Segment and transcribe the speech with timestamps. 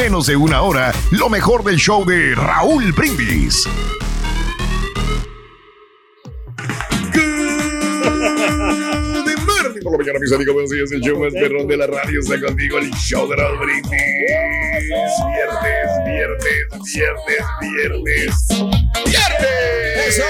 [0.00, 3.68] menos de una hora lo mejor del show de Raúl Brindis.
[9.82, 10.54] Por la mañana, mis amigos.
[10.54, 10.90] Buenos días.
[10.92, 12.78] El show más perrón de la radio está contigo.
[12.78, 13.90] El show de Raúl Brindis.
[13.90, 15.12] Viernes,
[16.06, 18.48] viernes, viernes, viernes.
[19.04, 20.22] ¡Viernes!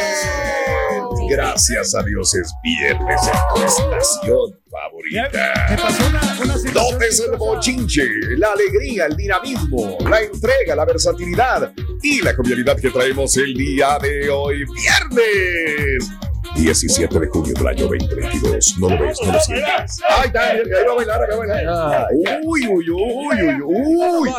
[1.31, 5.67] Gracias a Dios es viernes en tu estación favorita.
[5.71, 6.75] Me pasó una, una situación.
[6.75, 8.07] ¿Dónde es el bochinche?
[8.39, 13.99] La alegría, el dinamismo, la entrega, la versatilidad y la jovialidad que traemos el día
[14.01, 16.11] de hoy, viernes.
[16.57, 18.79] 17 de junio del año 2022.
[18.79, 20.01] No lo ves, no lo sientes.
[20.09, 22.09] Ay, está, ahí va a bailar, ahí va a bailar.
[22.43, 24.31] Uy, uy, uy, uy, uy.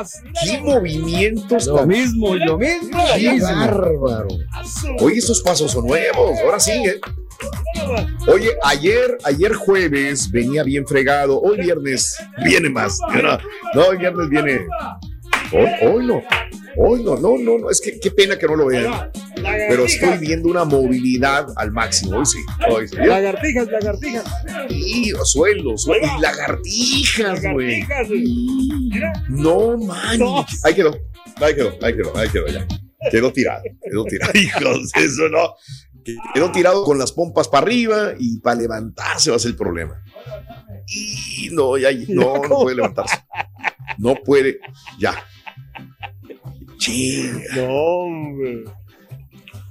[0.44, 3.04] Qué movimientos Lo mismo, lo mismo.
[3.16, 4.28] Qué bárbaro.
[5.00, 6.38] Oye, estos pasos son nuevos.
[6.44, 7.00] Ahora sí, ¿eh?
[8.28, 11.40] Oye, ayer, ayer jueves venía bien fregado.
[11.42, 13.00] Hoy viernes viene más.
[13.74, 14.66] No, hoy viernes viene.
[15.52, 16.22] Hoy, hoy no.
[16.78, 17.70] Hoy no, no, no, no.
[17.70, 19.12] Es que qué pena que no lo vean.
[19.36, 22.18] Pero estoy viendo una movilidad al máximo.
[22.18, 22.38] Hoy sí.
[22.70, 22.96] Hoy sí.
[22.98, 24.24] Lagartijas, lagartijas.
[24.70, 27.84] Y suelos, suelos, y lagartijas, güey.
[29.30, 30.64] No manches.
[30.64, 30.98] Ahí quedó,
[31.38, 32.66] ahí quedó, ahí quedó, ahí quedó ya.
[33.10, 34.32] Quedó tirado, quedó tirado.
[34.36, 35.56] Hijos, eso no.
[36.34, 40.04] Quedó tirado con las pompas para arriba y para levantarse va a ser el problema.
[40.88, 43.18] Y no, ya, no, no puede levantarse.
[43.98, 44.60] No puede,
[45.00, 45.14] ya.
[46.78, 47.56] Chinga.
[47.56, 48.64] No, hombre.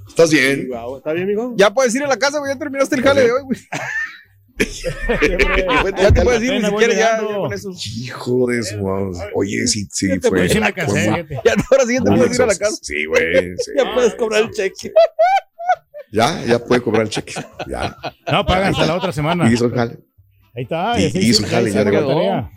[0.07, 0.69] ¿Estás bien?
[0.97, 1.53] ¿Está bien, mijo?
[1.57, 2.51] Ya puedes ir a la casa, güey.
[2.51, 3.59] Ya terminaste el jale de hoy, güey.
[5.97, 7.71] Ya te puedes ir, ni siquiera ya, con eso.
[7.97, 9.31] Hijo de su madre.
[9.33, 10.47] Oye, sí, sí, Ya te fue.
[10.73, 11.25] Casé.
[11.43, 12.77] Ya ahora sí ya te puedes ir a la casa.
[12.81, 13.55] Sí, güey.
[13.57, 13.71] sí.
[13.75, 14.93] Ya puedes cobrar el cheque.
[16.11, 17.33] Ya, ya puede cobrar el cheque.
[17.67, 17.95] Ya.
[18.31, 19.49] No, pagan hasta la otra semana.
[19.49, 19.99] Y hizo el jale.
[20.55, 20.99] Ahí está.
[20.99, 22.51] Y- se hizo hizo, jale, ya la.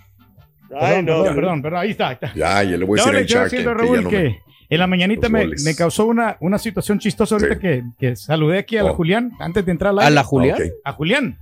[0.76, 1.12] Ay, Perdón, no.
[1.22, 2.34] perdón, perdón, perdón, ahí está, ahí está.
[2.34, 3.84] Ya, ya le voy a Yo decir le al estoy Chuck diciendo a que ya
[3.86, 7.60] Raúl no que me- en la mañanita me, causó una, una situación chistosa ahorita Sí.
[7.60, 8.94] que, que saludé aquí a la Oh.
[8.94, 10.14] Julián antes de entrar al ¿A aire.
[10.16, 10.56] la Julián?
[10.56, 10.68] Ok.
[10.84, 11.38] a Julián.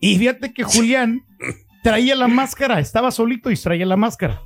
[0.00, 1.20] Y fíjate que Julián
[1.82, 4.40] traía la máscara, estaba solito y traía la máscara.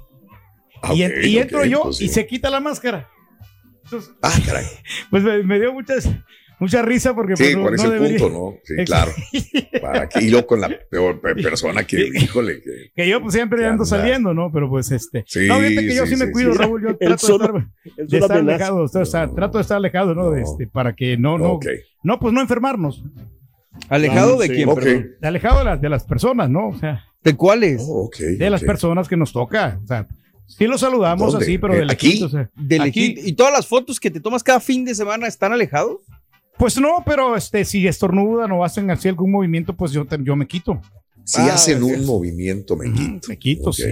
[0.83, 2.15] Ah, y, en- y entro yo pues y sí.
[2.15, 3.09] se quita la máscara.
[3.85, 4.65] Entonces, Ah, caray.
[5.11, 6.09] pues me, me dio muchas,
[6.63, 8.57] mucha risa porque Sí, pues, no, ¿cuál es no el debería- punto, no?
[8.65, 9.13] Sí, claro.
[9.83, 12.91] Para que, y yo con la peor pe- persona que, híjole, que.
[12.95, 13.97] Que yo pues siempre Que ando anda.
[13.97, 14.51] saliendo, ¿no?
[14.53, 15.25] Pero pues este.
[15.27, 16.59] Sí, no, fíjate que yo sí, sí, me cuido, sí.
[16.59, 16.83] Raúl.
[16.83, 17.65] Yo trato solo-
[17.97, 18.83] de estar, de alejado.
[18.85, 19.35] o sea, o No.
[19.35, 20.31] trato de estar alejado, ¿no?
[20.31, 21.59] De este, para que no, no,
[22.03, 23.05] no, pues no enfermarnos.
[23.89, 24.55] ¿Alejado Ah, de sí.
[24.55, 24.81] quién, Ok.
[24.81, 25.11] perdón?
[25.21, 26.69] De alejado de las, de las personas, ¿no?
[26.69, 27.83] O sea, ¿De cuáles?
[27.87, 28.17] Oh, ok.
[28.19, 29.79] de las personas que nos toca.
[29.83, 30.07] O sea,
[30.47, 31.45] sí los saludamos ¿Dónde?
[31.47, 32.07] así, pero Eh, de aquí?
[32.09, 32.51] lejitos, o sea.
[32.55, 35.99] Del Aquí- ¿Y todas las fotos que te tomas cada fin de semana están alejados?
[36.63, 40.37] Pues no, pero este, si estornudan o hacen así algún movimiento, pues yo, te- yo
[40.37, 40.81] me quito.
[41.25, 43.29] Si Ah, hacen un movimiento, me quito.
[43.29, 43.83] Me quito, sí.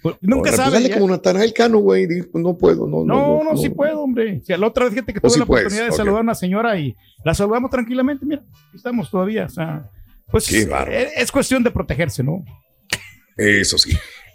[0.00, 0.72] Pues, nunca Ahora, pues, sabes.
[0.74, 2.06] dale ya- como Natanael Cano, güey.
[2.06, 3.04] pues, No puedo, no.
[3.04, 4.40] No, no, sí puedo, hombre.
[4.44, 6.22] Si la otra vez, fíjate que Oh, tuve sí la puedes, oportunidad de saludar a
[6.22, 6.94] una señora y
[7.24, 9.90] la saludamos tranquilamente, mira, aquí estamos todavía, o sea,
[10.30, 10.92] pues Qué bárbaro.
[10.92, 12.44] es, es cuestión de protegerse, ¿no?
[13.36, 13.90] Eso sí.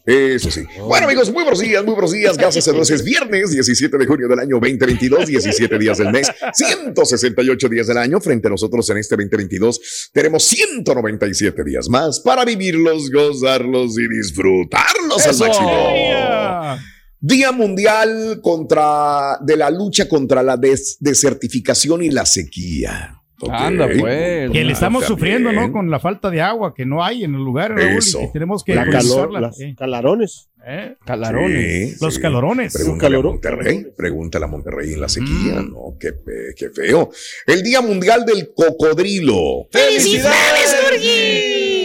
[0.09, 0.63] Eso sí.
[0.79, 2.37] Bueno, amigos, muy buenos días, muy buenos días.
[2.37, 2.89] Gracias a Dios.
[2.91, 7.97] Es viernes, 17 de junio del año 2022, 17 días del mes, 168 días del
[7.97, 8.21] año.
[8.21, 15.25] Frente a nosotros en este 2022 tenemos 197 días más para vivirlos, gozarlos y disfrutarlos
[15.25, 15.43] Eso.
[15.43, 16.77] al máximo.
[17.19, 23.16] Día Mundial contra, de la lucha contra la des- desertificación y la sequía.
[23.49, 24.51] Anda, pues.
[24.51, 25.07] Que le estamos también.
[25.19, 25.71] sufriendo, ¿no?
[25.71, 28.19] Con la falta de agua que no hay en el lugar, Raúl, Eso.
[28.21, 30.49] y que tenemos que La calor, las Eh, calarones.
[30.65, 31.93] eh, Calarones.
[31.93, 32.21] Sí, Los sí.
[32.21, 32.73] calorones.
[32.73, 33.31] Pregúntale a calorón.
[33.33, 35.71] Monterrey, pregúntale a Monterrey en la sequía, Mm.
[35.71, 35.95] ¿no?
[35.99, 36.09] Qué,
[36.57, 37.09] qué feo.
[37.45, 39.67] El Día Mundial del Cocodrilo.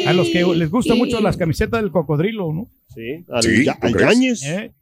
[0.06, 2.68] A los que les gusta mucho las camisetas del cocodrilo, ¿no?
[2.94, 3.24] Sí.
[3.30, 3.98] Al, Sí, ya- ¿tú al?
[3.98, 4.42] Yañez.
[4.44, 4.72] Eh,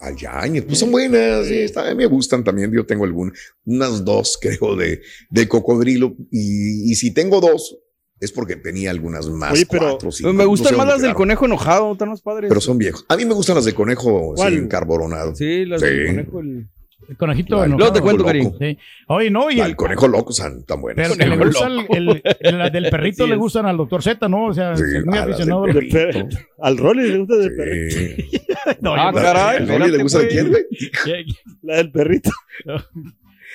[0.00, 2.72] Eh, Ayañez, pues son buenas, sí, está- me gustan también.
[2.72, 3.32] Yo tengo algún,
[3.64, 5.00] unas dos, creo, de,
[5.30, 6.14] de cocodrilo.
[6.30, 7.76] Y, y si tengo dos,
[8.20, 9.52] es porque tenía algunas más.
[9.52, 12.08] Oye, pero- cuatro, cinco, Pues me no gustan sé más las del conejo enojado, están
[12.08, 12.48] más padres.
[12.48, 13.04] Pero son viejos.
[13.08, 14.54] A mí me gustan las de conejo ¿Cuál?
[14.54, 15.34] sin carbonado.
[15.34, 15.86] Sí, las Sí.
[15.88, 16.40] del conejo.
[16.40, 16.68] el-
[17.08, 17.78] El conejito enojado.
[17.78, 18.24] Luego te cuento.
[18.24, 18.52] Karim.
[18.58, 18.76] Sí.
[19.06, 21.02] Oye, no, y Al el, conejo loco están tan buenos.
[21.06, 24.46] pero que le gusta el, el- el- del perrito le gustan al doctor Z, ¿no?
[24.48, 25.62] O sea, Sí, es muy aficionado.
[25.64, 26.28] del al- perrito.
[26.60, 28.37] Al Rolly le gusta del perrito.
[28.80, 30.34] No, Ah, caray, ¿El Rolly espérate, le gusta de güey.
[30.36, 31.26] quién, güey?
[31.62, 32.30] La del perrito.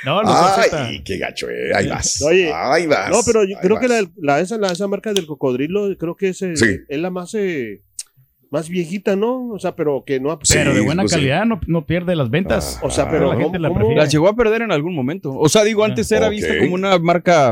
[0.05, 0.85] No, Z.
[0.87, 1.71] Ay, qué gacho, eh.
[1.73, 2.21] Ahí vas.
[2.27, 3.09] Oye, Ahí vas.
[3.09, 6.29] No, pero yo creo que la, la- esa, la- esa marca del cocodrilo, creo que
[6.29, 6.77] es, eh, Sí.
[6.89, 7.83] es la más, eh,
[8.51, 9.49] más viejita, ¿no?
[9.49, 10.37] O sea, pero que no.
[10.43, 11.17] Sí, Pero de buena pues sí.
[11.19, 12.79] calidad, no, no pierde las ventas.
[12.81, 14.01] Ah, O sea, pero la gente la ¿cómo- prefiere.
[14.01, 15.31] Las llegó a perder en algún momento.
[15.33, 17.51] O sea, digo, antes era vista como una marca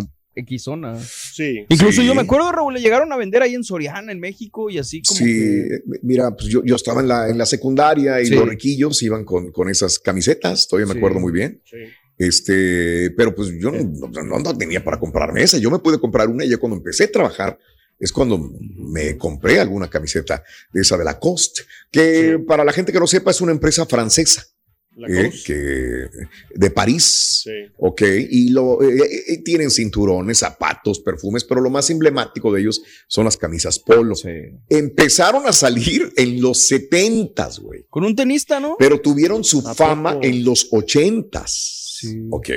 [0.58, 0.98] Xona.
[1.00, 1.66] Sí.
[1.70, 2.08] Incluso Sí.
[2.08, 5.02] yo me acuerdo, Raúl, le llegaron a vender ahí en Soriana, en México, y así
[5.02, 8.36] como Sí, que- mira, pues yo, yo estaba en la, en la secundaria y Sí.
[8.36, 11.00] los riquillos iban con, con esas camisetas, todavía me Sí.
[11.00, 11.62] acuerdo muy bien.
[11.66, 11.78] sí.
[12.18, 13.80] Este, pero pues yo no,
[14.12, 15.58] no- no tenía para comprarme esa.
[15.58, 17.58] Yo me pude comprar una y ya cuando empecé a trabajar
[18.00, 18.38] es cuando
[18.78, 22.44] me compré alguna camiseta de esa de Lacoste, que Sí.
[22.46, 24.46] para la gente que no sepa es una empresa francesa,
[25.08, 26.08] eh, que,
[26.54, 27.42] de París.
[27.44, 27.72] Sí.
[27.78, 32.82] Ok, y lo, eh, eh, tienen cinturones, zapatos, perfumes, pero lo más emblemático de ellos
[33.08, 34.16] son las camisas polo.
[34.16, 34.30] Sí.
[34.70, 37.86] Empezaron a salir en los 70s, güey.
[37.90, 38.76] Con un tenista, ¿no?
[38.78, 40.26] Pero tuvieron su ¿A fama poco?
[40.26, 41.48] en los 80s.
[42.00, 42.28] Sí.
[42.30, 42.50] Ok.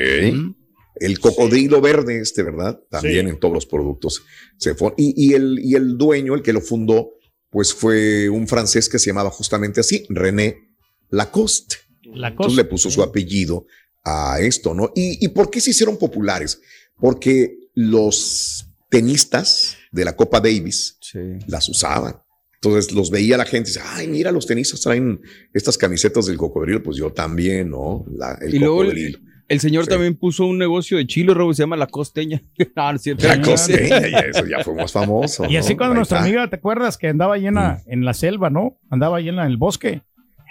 [0.96, 2.80] El cocodrilo verde este, ¿verdad?
[2.88, 4.22] También en todos los productos
[4.58, 4.94] se fue.
[4.96, 7.10] Y, y el, y el dueño, el que lo fundó,
[7.50, 10.70] pues fue un francés que se llamaba justamente así, René
[11.10, 11.76] Lacoste.
[12.14, 13.66] La Entonces le puso su apellido
[14.04, 14.92] a esto, ¿no?
[14.94, 16.60] ¿Y, y por qué se hicieron populares?
[16.98, 21.18] Porque los tenistas de la Copa Davis Sí.
[21.46, 22.16] las usaban.
[22.54, 25.20] Entonces los veía la gente y dice, ay, mira, los tenistas traen
[25.52, 28.04] estas camisetas del cocodrilo, pues yo también, ¿no?
[28.16, 29.18] La- el Y luego el- cocodrilo.
[29.46, 29.90] El señor Sí.
[29.90, 32.42] también puso un negocio de chile, Raúl, se llama La Costeña.
[32.76, 33.26] no, no es cierto.
[33.28, 35.50] La costeña, y eso ya fuimos famosos.
[35.50, 35.76] Y así ¿no?
[35.76, 36.26] cuando Ahí nuestra está.
[36.28, 38.80] amiga, ¿te acuerdas que andaba en la, en la selva, no?
[38.88, 40.00] Andaba la- en el bosque.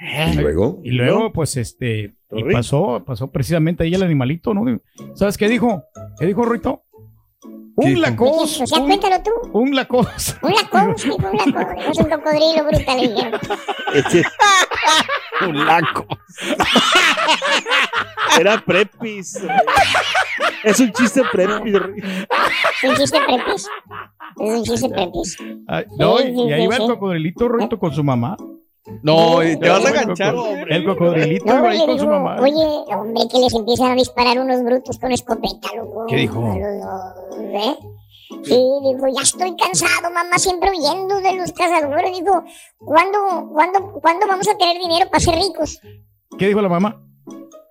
[0.03, 4.79] Y luego, Y luego, pues, este, y pasó, pasó precisamente ahí el animalito, ¿no?
[5.13, 5.83] ¿Sabes qué dijo?
[6.19, 6.83] ¿Qué dijo Rito?
[7.41, 9.31] ¿Qué Un lacos, un, cuéntalo tú.
[9.53, 10.38] un lacos.
[10.44, 11.85] Un lacos, un lacos.
[11.89, 13.00] Es un cocodrilo brutal.
[13.91, 14.23] le
[15.47, 16.05] Un laco.
[18.39, 19.39] era prepis.
[20.63, 21.75] es un chiste prepis.
[21.75, 23.69] Un chiste prepis.
[24.39, 25.38] Es un chiste prepis.
[25.67, 28.38] Ay, no, y ahí va el cocodrilito Rito con su mamá.
[29.01, 30.75] No, te vas a coco- hombre.
[30.75, 32.38] El cocodrilito No, ahí oye, con su mamá.
[32.41, 36.06] oye, hombre, que les empiezan a disparar unos brutos con escopeta, loco.
[36.07, 36.44] ¿Qué dijo?
[36.53, 37.75] ¿eh?
[38.44, 42.12] Sí, dijo, ya estoy cansado, mamá, siempre huyendo de los cazadores.
[42.19, 42.44] Dijo,
[42.77, 45.79] ¿cuándo, cuándo, ¿cuándo vamos a tener dinero para ser ricos?
[46.38, 47.01] ¿Qué dijo la mamá?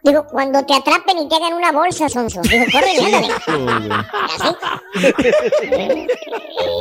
[0.02, 2.40] Digo, cuando te atrapen y te hagan una bolsa, Sonso.
[2.42, 3.28] Digo, corre, y ándale.
[4.12, 4.48] ¿Así?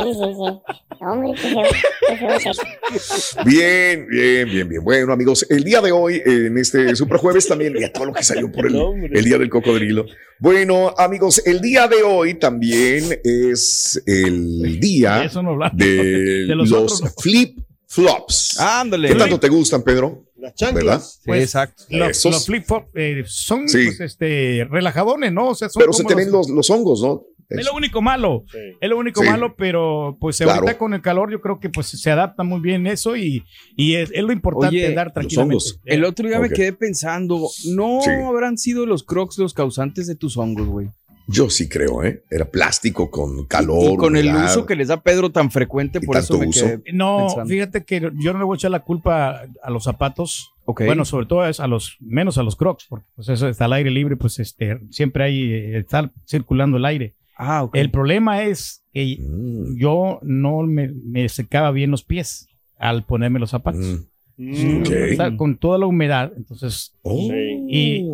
[0.04, 0.62] Sí, sí, sí.
[1.02, 1.64] Hombre, qué feo,
[2.08, 3.38] qué feo es eso.
[3.46, 4.84] bien, bien, bien, bien.
[4.84, 8.24] Bueno, amigos, el día de hoy, en este Super Jueves también, ya todo lo que
[8.24, 10.06] salió por el, día del cocodrilo.
[10.40, 16.70] Bueno, amigos, el día de hoy también es el día De no de, De los
[16.70, 18.60] los, flip flops.
[18.60, 19.10] Ándale.
[19.10, 20.26] ¿Qué tanto te gustan, Pedro?
[20.42, 20.56] Las ¿Verdad?
[20.56, 21.14] chanclas.
[21.14, 21.84] Sí, Pues, exacto.
[21.90, 22.32] Los, Esos.
[22.34, 23.86] los flip flop eh, son Sí.
[23.86, 25.50] pues, este, relajadones, ¿no?
[25.50, 27.24] O sea, son Pero se ven los, los hongos, ¿no?
[27.50, 28.46] Es lo único malo.
[28.50, 28.58] Sí.
[28.80, 29.28] Es lo único Sí.
[29.28, 30.54] malo, pero pues Claro.
[30.62, 33.44] ahorita con el calor yo creo que pues se adapta muy bien eso y,
[33.76, 35.42] y es, es lo importante Oye, los tranquilamente.
[35.56, 35.80] hongos.
[35.84, 38.10] El otro día me quedé pensando, ¿no Sí.
[38.10, 40.88] habrán sido los crocs los causantes de tus hongos, güey?
[41.28, 42.24] Yo sí creo, ¿eh?
[42.30, 43.94] Era plástico con calor.
[43.94, 44.46] Y con el humedad.
[44.46, 46.66] uso que les da Pedro tan frecuente, por eso me uso.
[46.66, 47.46] quedé No, pensando.
[47.50, 50.54] fíjate que yo no le voy a echar la culpa a los zapatos.
[50.66, 53.74] Bueno, sobre todo es a los, menos a los crocs, porque pues eso está al
[53.74, 57.16] aire libre, pues este, siempre hay, eh, está circulando el aire.
[57.36, 57.76] ah, ok.
[57.76, 62.48] El problema es que Mm, yo no me, me secaba bien los pies
[62.78, 63.82] al ponerme los zapatos.
[63.86, 64.06] mm.
[64.38, 64.84] Mm.
[65.12, 67.28] Está con toda la humedad, entonces, Oh.
[67.30, 67.66] Sí.
[67.70, 68.06] Y-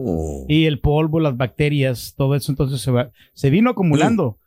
[0.47, 4.37] y el polvo, las bacterias, todo eso, entonces se, va, se vino acumulando.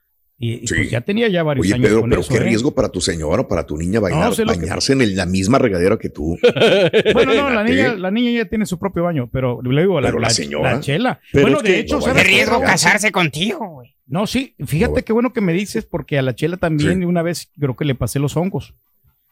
[0.42, 0.74] Y, y, Sí.
[0.74, 2.44] pues ya tenía ya varios Oye, años Pedro, con pero eso, qué ¿eh?
[2.44, 5.02] riesgo para tu señora o para tu niña bailar, No, sé lo que- bañarse en
[5.02, 6.38] el- la misma regadera que tú.
[7.14, 10.08] Bueno, no, la niña, la niña ya tiene su propio baño, pero le digo, la,
[10.08, 10.72] Pero la la- señora.
[10.74, 11.20] la chela.
[11.32, 12.34] Pero bueno, de que- hecho, no, ¿sabes bueno, qué?
[12.36, 13.94] riesgo casarse contigo, güey.
[14.06, 17.04] No, sí, fíjate No, qué bueno que me dices, porque a la chela también Sí.
[17.04, 18.74] una vez creo que le pasé los hongos.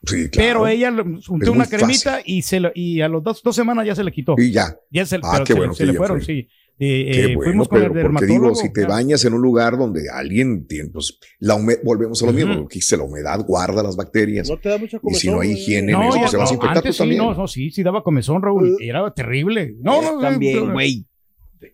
[0.05, 0.63] Sí, claro.
[0.63, 3.95] Pero ella Es una cremita y, se lo- y a los dos, dos semanas ya
[3.95, 4.35] se le quitó.
[4.39, 4.77] Y ya.
[4.91, 6.27] Ya se, Ah, pero qué se, bueno se que le ya fueron, fue.
[6.27, 6.49] sí.
[6.81, 8.87] Eh, Qué eh, bueno, fuimos con Pedro, el porque digo, si te ya.
[8.87, 12.63] bañas en un lugar donde alguien tiene, pues, la hume- volvemos a lo mismo, Ujú.
[12.63, 14.49] lo que dice la humedad guarda las bacterias.
[14.49, 16.07] No te da mucha Y si no hay comezón, higiene, güey.
[16.07, 17.19] en eso ya se vas a no, infectar antes tú sí, también.
[17.21, 18.77] no, no, sí, sí daba comezón, Raúl.
[18.79, 19.75] y Era terrible.
[19.81, 21.05] No, no, También, no, güey.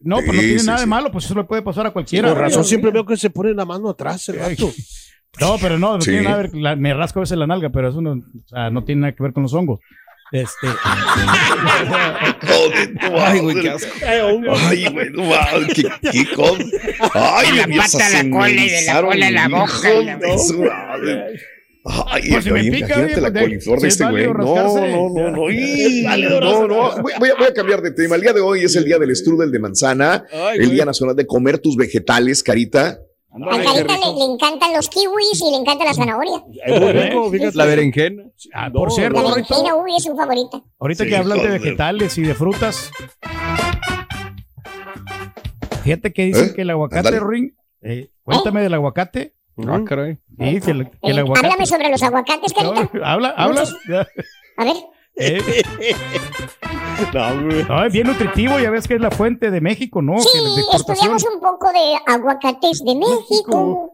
[0.00, 0.82] No, pues no Sí, tiene sí, nada sí.
[0.84, 2.30] de malo, pues eso le puede pasar a cualquiera.
[2.30, 4.38] Por razón siempre veo que se pone la mano atrás el.
[5.40, 6.10] No, pero no, no Sí.
[6.10, 6.60] tiene nada que ver.
[6.60, 9.12] la- me rasco a veces la nalga, pero eso no, o sea, no tiene nada
[9.14, 9.80] que ver con los hongos.
[10.32, 10.66] Este,
[13.12, 13.90] Ay, güey, qué asco.
[14.06, 16.64] Ay, güey, mames, qué, qué cosa.
[17.14, 19.90] Ay, De la me pata a la cola y de la cola a la boca
[20.02, 21.40] la- madre.
[21.86, 24.26] Ay, Pues si me pica, imagínate la coliflor de es este güey.
[24.26, 24.80] No, rascarse.
[24.90, 25.36] no, no, no.
[26.40, 27.02] No, no.
[27.02, 28.14] Voy, voy a, cambiar de tema.
[28.16, 31.14] El día de hoy es el día del strudel de manzana, Ay, el día nacional
[31.14, 33.00] de comer tus vegetales, carita.
[33.34, 36.44] A Carita le, encantan los kiwis y le encanta la zanahoria.
[36.64, 37.56] Es muy rico, fíjate.
[37.56, 38.22] La berenjena.
[38.54, 40.62] ah, por cierto, La berenjena, uy, es su favorita.
[40.78, 42.92] ahorita Sí, que hablan de vegetales y de frutas,
[45.82, 46.52] fíjate que dicen ¿Eh?
[46.54, 47.18] que el aguacate.
[47.20, 49.34] Ring, eh, cuéntame del aguacate.
[49.66, 50.14] Ah, caray.
[50.38, 51.46] Sí, que el, que el Eh, aguacate.
[51.46, 52.90] háblame sobre los aguacates, Carita.
[52.92, 53.62] No, habla, habla.
[54.56, 54.76] A ver.
[57.14, 57.64] No, hombre.
[57.64, 60.18] no, es bien nutritivo, ya ves que es la fuente de México, ¿no?
[60.20, 60.28] Sí,
[60.70, 63.92] Que estudiamos un poco de aguacates de México.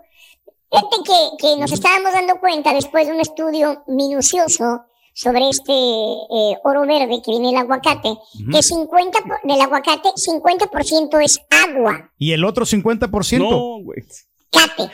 [0.73, 6.57] Fíjate que, que nos estábamos dando cuenta después de un estudio minucioso sobre este eh,
[6.63, 8.15] oro verde que viene el aguacate,
[8.53, 13.39] que 50 por- del aguacate, 50% es agua, Y el otro 50%.
[13.39, 14.05] No, güey.
[14.51, 14.91] Cate.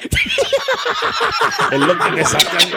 [1.72, 2.68] Es lo que me sacan.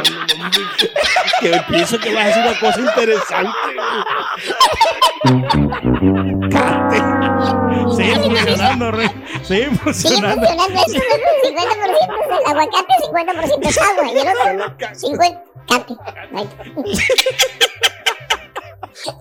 [1.41, 3.57] Que pienso que vas a decir una cosa interesante.
[7.95, 9.09] Sigue funcionando, Rey.
[9.43, 10.48] Sigue Sigue funcionando.
[10.48, 11.03] funcionando eso, ¿no?
[11.50, 14.27] 50% es aguacate, 50% es agua, y el
[14.62, 15.93] otro 50 cate.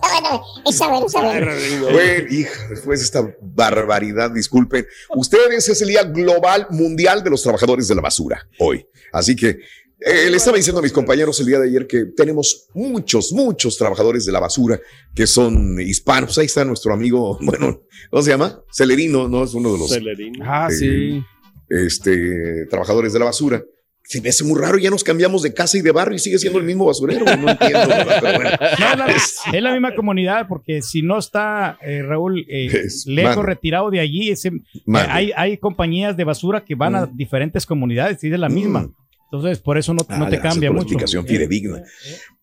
[0.01, 0.21] Ay.
[0.21, 1.49] bueno, es saber, es saber.
[1.91, 4.85] Bueno, hija, después de esta barbaridad, disculpen.
[5.15, 8.85] Ustedes es el Día Global Mundial de los Trabajadores de la Basura hoy.
[9.11, 9.59] Así que
[10.01, 13.77] eh, le estaba diciendo a mis compañeros el día de ayer que tenemos muchos, muchos
[13.77, 14.79] trabajadores de la basura
[15.13, 16.37] que son hispanos.
[16.37, 18.63] Ahí está nuestro amigo, bueno, ¿cómo se llama?
[18.71, 19.43] Celerino, ¿no?
[19.43, 20.45] Es uno de los Celerino.
[20.47, 21.21] Ah, Eh, sí.
[21.67, 23.61] este, trabajadores de la basura.
[24.11, 26.39] Se me hace muy raro, ya nos cambiamos de casa y de barrio y sigue
[26.39, 27.25] siendo el mismo basurero.
[27.25, 27.87] No entiendo,
[28.19, 28.49] pero bueno.
[28.97, 29.05] No,
[29.53, 33.99] es la misma comunidad, porque si no está eh, Raúl eh, Es- lejos, retirado de
[33.99, 34.49] allí, ese,
[34.87, 35.11] Mande.
[35.11, 38.81] hay, hay compañías de basura que van a diferentes comunidades y es la misma.
[38.81, 38.95] Mm.
[39.31, 40.85] Entonces, por eso no, Ah, no te gracias cambia mucho.
[40.85, 41.83] explicación fidedigna.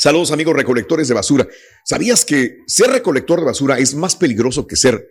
[0.00, 1.46] Saludos amigos recolectores de basura.
[1.84, 5.06] ¿Sabías que ser recolector de basura es más peligroso que ser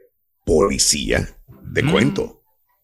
[0.46, 1.38] policía?
[1.74, 1.92] Te Mm.
[1.92, 2.42] cuento.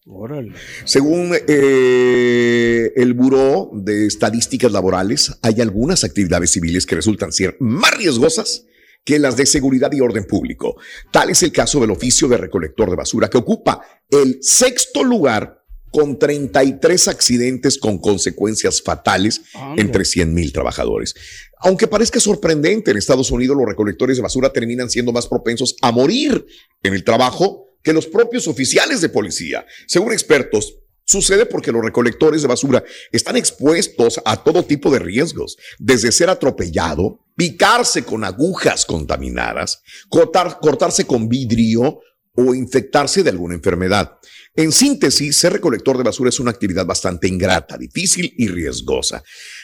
[0.08, 0.52] Órale.
[0.84, 7.96] Según eh, el Buró de Estadísticas Laborales, hay algunas actividades civiles que resultan ser más
[7.96, 8.64] riesgosas
[9.04, 10.76] que las de seguridad y orden público.
[11.12, 15.55] Tal es el caso del oficio de recolector de basura, que ocupa el sexto lugar
[15.96, 19.40] con 33 accidentes con consecuencias fatales
[19.78, 21.14] entre 100 mil trabajadores.
[21.60, 25.92] Aunque parezca sorprendente, en Estados Unidos los recolectores de basura terminan siendo más propensos a
[25.92, 26.44] morir
[26.82, 29.64] en el trabajo que los propios oficiales de policía.
[29.86, 30.76] Según expertos,
[31.06, 36.28] sucede porque los recolectores de basura están expuestos a todo tipo de riesgos, desde ser
[36.28, 42.00] atropellado, picarse con agujas contaminadas, cortar- cortarse con vidrio
[42.34, 44.18] o infectarse de alguna enfermedad.
[44.56, 49.22] En síntesis, ser recolector de basura es una actividad bastante ingrata, difícil y riesgosa.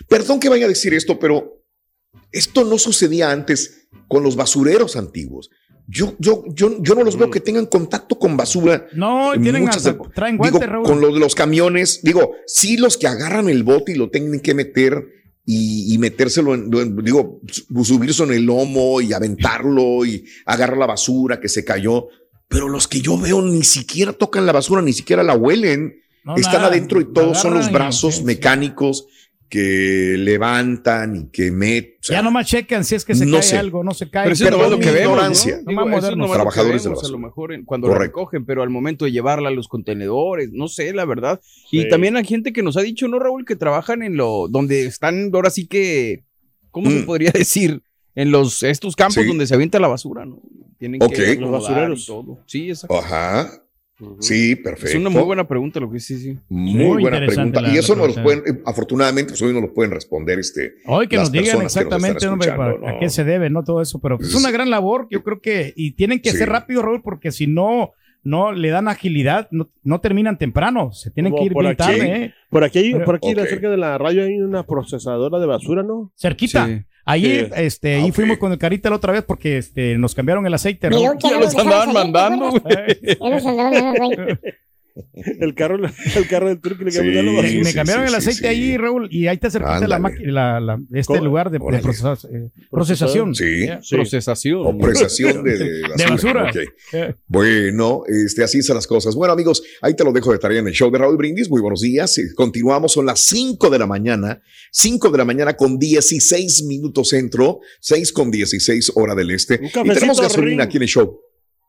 [0.09, 1.65] Perdón que vaya a decir esto, pero
[2.31, 5.49] esto no sucedía antes con los basureros antiguos.
[5.89, 8.87] Yo, yo, yo, yo no los veo que tengan contacto con basura.
[8.95, 10.85] No, tienen hasta- de- traen digo, guantes, Raúl.
[10.85, 14.41] con los de los camiones, digo, sí los que agarran el bote y lo tienen
[14.41, 15.05] que meter
[15.45, 16.71] y, y metérselo en,
[17.03, 22.07] digo, su- subirse en el lomo y aventarlo y agarrar la basura que se cayó.
[22.53, 25.97] Pero los que yo veo ni siquiera tocan la basura, ni siquiera la huelen.
[26.25, 29.07] No, Están nada, adentro y todos son los y- brazos mecánicos
[29.49, 31.97] que levantan y que meten.
[32.03, 33.59] Ya nomás checan si es que se no cae sé.
[33.59, 34.23] algo, no se cae.
[34.25, 35.57] Pero eso es lo que vemos, ignorancia.
[35.63, 35.71] ¿no?
[35.71, 37.19] Digo, más eso es que Trabajadores de la vemos, a lo basura.
[37.29, 40.93] mejor en- cuando la recogen, pero al momento de llevarla a los contenedores, no sé,
[40.95, 41.41] la verdad.
[41.71, 41.89] Y Sí.
[41.89, 43.45] también hay gente que nos ha dicho, ¿no, Raúl?
[43.45, 46.25] Que trabajan en lo, donde están, ahora sí que,
[46.71, 47.05] ¿cómo se Mm.
[47.07, 47.83] podría decir?
[48.15, 49.27] En los, estos campos Sí.
[49.27, 50.41] donde se avienta la basura, ¿no?
[50.79, 51.13] Tienen Ok.
[51.15, 52.03] que Los basureros.
[52.03, 52.39] y todo.
[52.47, 52.99] Sí, exacto.
[52.99, 53.49] Ajá.
[54.19, 54.89] Sí, perfecto.
[54.89, 56.37] Es una muy buena pregunta lo que sí, sí.
[56.49, 57.61] Muy, Muy buena pregunta.
[57.61, 58.43] la- y eso nos los pregunta.
[58.43, 60.75] pueden, eh, afortunadamente, pues hoy nos lo pueden responder este.
[60.87, 63.63] Hoy que las nos digan nos exactamente hombre, a qué se debe, ¿no?
[63.63, 66.39] Todo eso, pero es una gran labor, yo creo que, y tienen que Sí.
[66.39, 67.93] ser rápido, Raúl, porque si no,
[68.25, 71.73] no le dan agilidad, no, no terminan temprano, se tienen Como que ir por bien
[71.73, 71.79] aquí.
[72.01, 72.35] tarde, ¿eh?
[72.51, 76.13] Por aquí, por aquí cerca de la radio hay una procesadora de basura, ¿no?
[76.17, 76.67] Cerquita.
[76.67, 76.83] Sí.
[77.05, 77.47] Allí, Sí.
[77.57, 80.55] este, ahí Ah, fuimos con el Carita la otra vez porque este, nos cambiaron el
[80.55, 81.19] aceite, Y ¿no?
[81.19, 82.97] Ya los andaban salir, ¿te mandando, acuerdas?
[83.03, 83.17] güey.
[83.21, 84.39] Ya nos andaban mandando, güey.
[85.41, 85.77] El carro,
[86.17, 88.47] el carro del turco le cambiaron Me- sí, me sí, cambiaron sí, el aceite sí.
[88.47, 91.25] ahí, Raúl, y ahí está cerquita la, la, la- este ¿Cómo?
[91.25, 93.35] lugar de, de eh, procesación.
[93.35, 93.69] Sí.
[93.91, 94.61] Procesación.
[94.67, 95.97] O prestación de, de basura.
[95.97, 96.51] De basura.
[96.51, 97.17] Ok.
[97.27, 99.15] Bueno, este, así son las cosas.
[99.15, 101.49] Bueno, amigos, ahí te lo dejo de tarea en el show de Raúl Brindis.
[101.49, 102.17] Muy buenos días.
[102.19, 104.41] Eh, Continuamos, son las 5 de la mañana.
[104.73, 109.61] 5 de la mañana con 16 minutos centro, 6 con 16 hora del este.
[109.63, 110.61] Y tenemos gasolina Ring.
[110.61, 111.21] aquí en el show.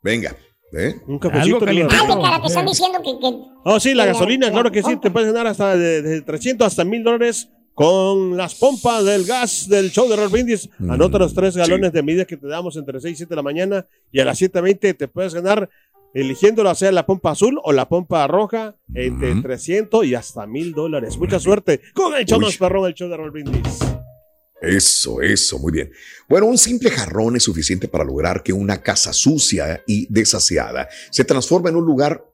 [0.02, 0.36] Venga.
[0.74, 0.96] ¿Eh?
[1.08, 1.56] Un cafecito.
[1.58, 1.96] Algo caliente.
[1.96, 4.84] Dale, cara, te están diciendo que, que Oh, sí, la que gasolina, claro que sí.
[4.86, 5.02] pompa.
[5.02, 9.68] Te puedes ganar hasta de, de 300 hasta 1000 dólares con las pompas del gas
[9.68, 10.70] del show de Raúl Brindis.
[10.90, 13.42] Anota los tres galones de medida que te damos entre 6 y 7 de la
[13.42, 15.70] mañana y a las 7.20 te puedes ganar
[16.14, 19.42] eligiéndolo sea la pompa azul o la pompa roja entre Ujú.
[19.42, 21.18] 300 y hasta 1000 dólares.
[21.18, 22.46] Mucha suerte con el show Uy.
[22.46, 23.80] más perrón, el show de Raúl Brindis.
[24.64, 25.92] Eso, eso, muy bien.
[26.30, 31.26] Bueno, un simple jarrón es suficiente para lograr que una casa sucia y desaseada se
[31.26, 32.26] transforme en un lugar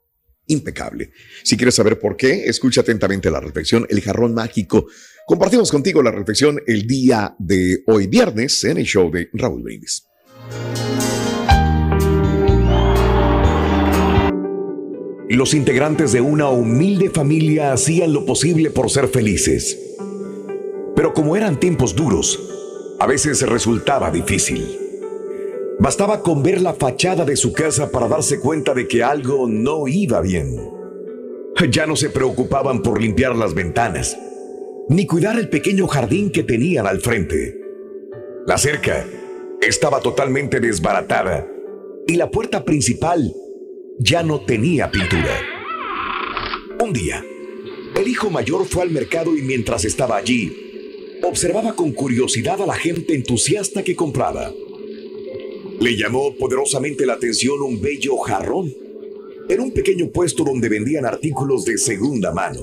[0.45, 1.11] impecable.
[1.43, 4.85] Si quieres saber por qué, escucha atentamente la reflexión, el jarrón mágico.
[5.25, 10.03] Compartimos contigo la reflexión el día de hoy viernes en el show de Raúl Brindis.
[15.29, 19.88] Los integrantes de una humilde familia hacían lo posible por ser felices.
[20.99, 22.37] Pero como eran tiempos duros,
[22.99, 24.77] a veces resultaba difícil.
[25.79, 29.87] Bastaba con ver la fachada de su casa para darse cuenta de que algo no
[29.87, 30.59] iba bien.
[31.71, 34.17] Ya no se preocupaban por limpiar las ventanas,
[34.89, 37.57] ni cuidar el pequeño jardín que tenían al frente.
[38.45, 39.07] La cerca
[39.61, 41.47] estaba totalmente desbaratada
[42.07, 43.33] y la puerta principal
[43.99, 45.31] ya no tenía pintura.
[46.83, 47.23] Un día,
[47.95, 50.68] el hijo mayor fue al mercado y mientras estaba allí,
[51.23, 54.53] observaba con curiosidad a la gente entusiasta que compraba.
[55.79, 58.73] Le llamó poderosamente la atención un bello jarrón
[59.49, 62.61] en un pequeño puesto donde vendían artículos de segunda mano.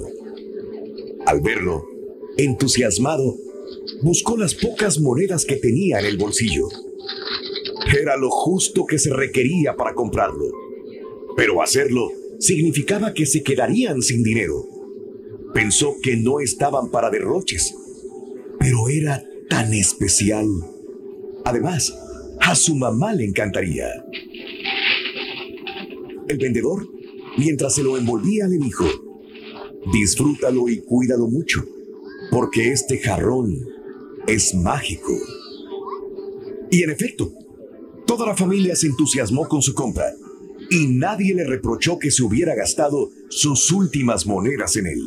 [1.26, 1.88] Al verlo,
[2.36, 3.36] entusiasmado,
[4.02, 6.68] buscó las pocas monedas que tenía en el bolsillo.
[7.98, 10.46] Era lo justo que se requería para comprarlo.
[11.36, 14.66] Pero hacerlo significaba que se quedarían sin dinero.
[15.54, 17.74] Pensó que no estaban para derroches,
[18.66, 20.48] pero era tan especial.
[21.44, 21.96] Además,
[22.40, 23.86] a su mamá le encantaría.
[26.26, 26.84] El vendedor,
[27.38, 28.84] mientras se lo envolvía, le dijo,
[29.92, 31.64] disfrútalo y cuídalo mucho,
[32.32, 33.56] porque este jarrón
[34.26, 35.16] es mágico.
[36.68, 37.32] Y en efecto,
[38.04, 40.12] toda la familia se entusiasmó con su compra
[40.70, 45.02] y nadie le reprochó que se hubiera gastado sus últimas monedas en él.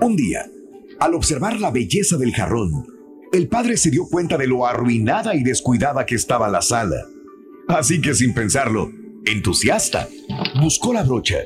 [0.00, 0.50] Un día,
[1.00, 2.86] al observar la belleza del jarrón,
[3.32, 7.06] el padre se dio cuenta de lo arruinada y descuidada que estaba la sala.
[7.68, 8.90] Así que sin pensarlo,
[9.26, 10.08] entusiasta,
[10.60, 11.38] buscó la brocha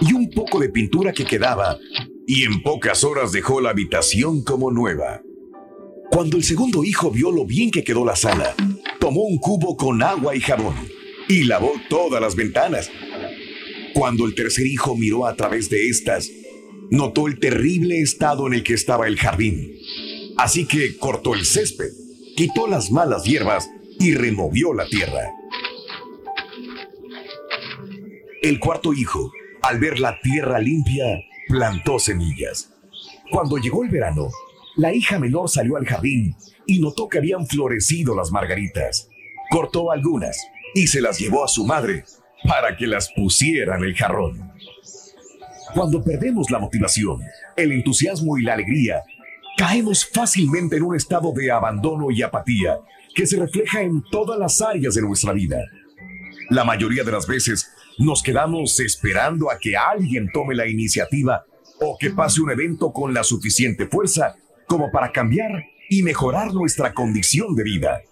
[0.00, 1.78] y un poco de pintura que quedaba
[2.26, 5.22] y en pocas horas dejó la habitación como nueva.
[6.10, 8.54] Cuando el segundo hijo vio lo bien que quedó la sala,
[9.00, 10.74] tomó un cubo con agua y jabón
[11.28, 12.90] y lavó todas las ventanas.
[13.94, 16.30] Cuando el tercer hijo miró a través de estas,
[16.90, 19.72] notó el terrible estado en el que estaba el jardín.
[20.36, 21.90] Así que cortó el césped,
[22.36, 25.30] quitó las malas hierbas y removió la tierra.
[28.42, 29.30] El cuarto hijo,
[29.62, 31.04] al ver la tierra limpia,
[31.48, 32.72] plantó semillas.
[33.30, 34.28] Cuando llegó el verano,
[34.76, 36.34] la hija menor salió al jardín
[36.66, 39.08] y notó que habían florecido las margaritas.
[39.50, 40.38] Cortó algunas
[40.74, 42.04] y se las llevó a su madre
[42.48, 44.49] para que las pusiera en el jarrón.
[45.74, 47.20] Cuando perdemos la motivación,
[47.56, 49.02] el entusiasmo y la alegría,
[49.56, 52.78] caemos fácilmente en un estado de abandono y apatía
[53.14, 55.58] que se refleja en todas las áreas de nuestra vida.
[56.48, 61.44] La mayoría de las veces nos quedamos esperando a que alguien tome la iniciativa
[61.80, 64.34] o que pase un evento con la suficiente fuerza
[64.66, 68.02] como para cambiar y mejorar nuestra condición de vida.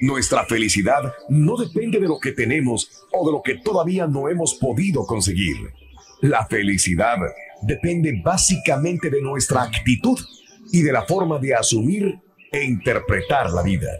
[0.00, 4.54] Nuestra felicidad no depende de lo que tenemos o de lo que todavía no hemos
[4.54, 5.72] podido conseguir.
[6.24, 7.18] La felicidad
[7.60, 10.18] depende básicamente de nuestra actitud
[10.72, 12.18] y de la forma de asumir
[12.50, 13.90] e interpretar la vida.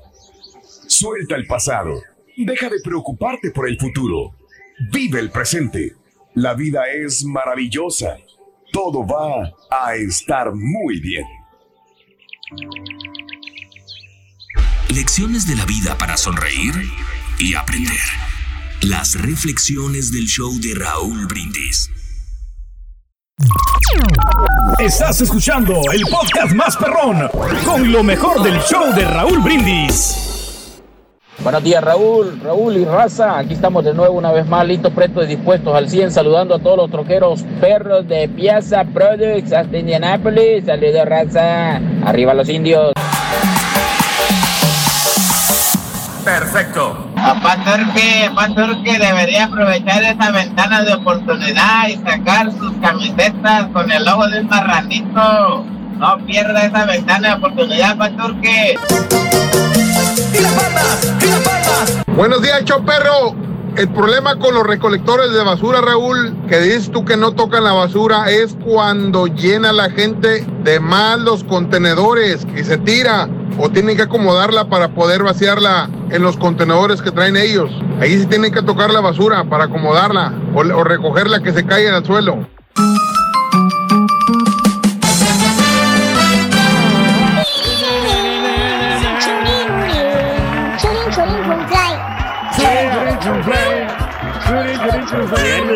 [0.86, 2.00] Suelta el pasado.
[2.34, 4.34] Deja de preocuparte por el futuro.
[4.90, 5.96] Vive el presente.
[6.32, 8.16] La vida es maravillosa.
[8.72, 11.26] Todo va a estar muy bien.
[14.88, 16.72] Lecciones de la vida para sonreír
[17.38, 18.00] y aprender.
[18.80, 21.90] Las reflexiones del show de Raúl Brindis.
[24.78, 27.28] Estás escuchando el podcast más perrón
[27.64, 30.80] con lo mejor del show de Raúl Brindis.
[31.40, 35.24] Buenos días Raúl, Raúl y Raza, aquí estamos de nuevo una vez más listos, prestos
[35.24, 40.66] y dispuestos al 100, saludando a todos los troqueros perros de Piazza Products hasta Indianápolis,
[40.66, 42.92] saludos Raza, arriba los indios.
[46.24, 47.13] Perfecto.
[47.24, 53.90] Papá Turque, papá Turque debería aprovechar esa ventana de oportunidad y sacar sus camisetas con
[53.90, 55.64] el logo de un marranito.
[55.96, 58.74] No pierda esa ventana de oportunidad, papá Turque.
[62.14, 63.34] Buenos días, Choperro.
[63.76, 67.72] El problema con los recolectores de basura, Raúl, que dices tú que no tocan la
[67.72, 73.96] basura, es cuando llena la gente de más los contenedores y se tira o tienen
[73.96, 77.68] que acomodarla para poder vaciarla en los contenedores que traen ellos.
[78.00, 81.96] Ahí sí tienen que tocar la basura para acomodarla o, o recogerla que se caiga
[81.96, 82.46] al suelo.
[95.06, 95.73] Pennsylvania.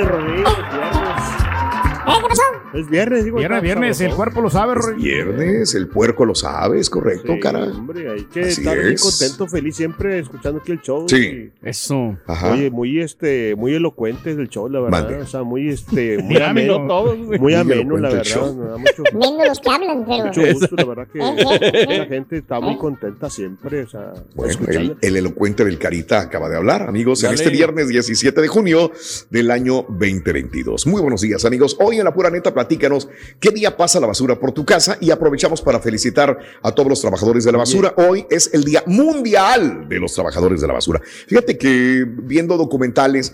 [2.74, 3.38] Es viernes, digo.
[3.38, 4.11] Viernes, ya, viernes, sabroso.
[4.12, 5.02] el cuerpo lo sabe, Rory.
[5.02, 7.64] Viernes, el puerco lo sabe, es correcto, Sí, cara.
[7.64, 9.00] Hombre, hay que Así estar es.
[9.02, 11.07] contento, feliz siempre escuchando aquí el show.
[11.09, 11.50] Sí.
[11.62, 12.18] Eso.
[12.26, 12.52] Ajá.
[12.52, 15.02] Oye, muy este, muy elocuente del show, la verdad.
[15.02, 15.22] Mande.
[15.22, 16.87] O sea, muy este, muy ameno.
[16.87, 17.38] todos, güey.
[17.38, 18.76] Muy ameno, la el verdad.
[18.78, 20.24] mucho, Menos los que hablan, pero.
[20.26, 21.18] mucho gusto, la verdad que
[21.98, 23.85] la gente está muy contenta siempre.
[23.85, 27.88] O sea, Bueno, el, el elocuente del Carita acaba de hablar, amigos, en este viernes
[27.88, 28.92] 17 de junio
[29.31, 30.87] del año 2022.
[30.87, 31.76] Muy buenos días, amigos.
[31.81, 33.07] Hoy en La Pura Neta, platícanos
[33.38, 37.01] qué día pasa la basura por tu casa y aprovechamos para felicitar a todos los
[37.01, 37.94] trabajadores de la basura.
[37.97, 41.01] Hoy es el Día Mundial de los Trabajadores de la Basura.
[41.29, 43.33] Fíjate que viendo documentales,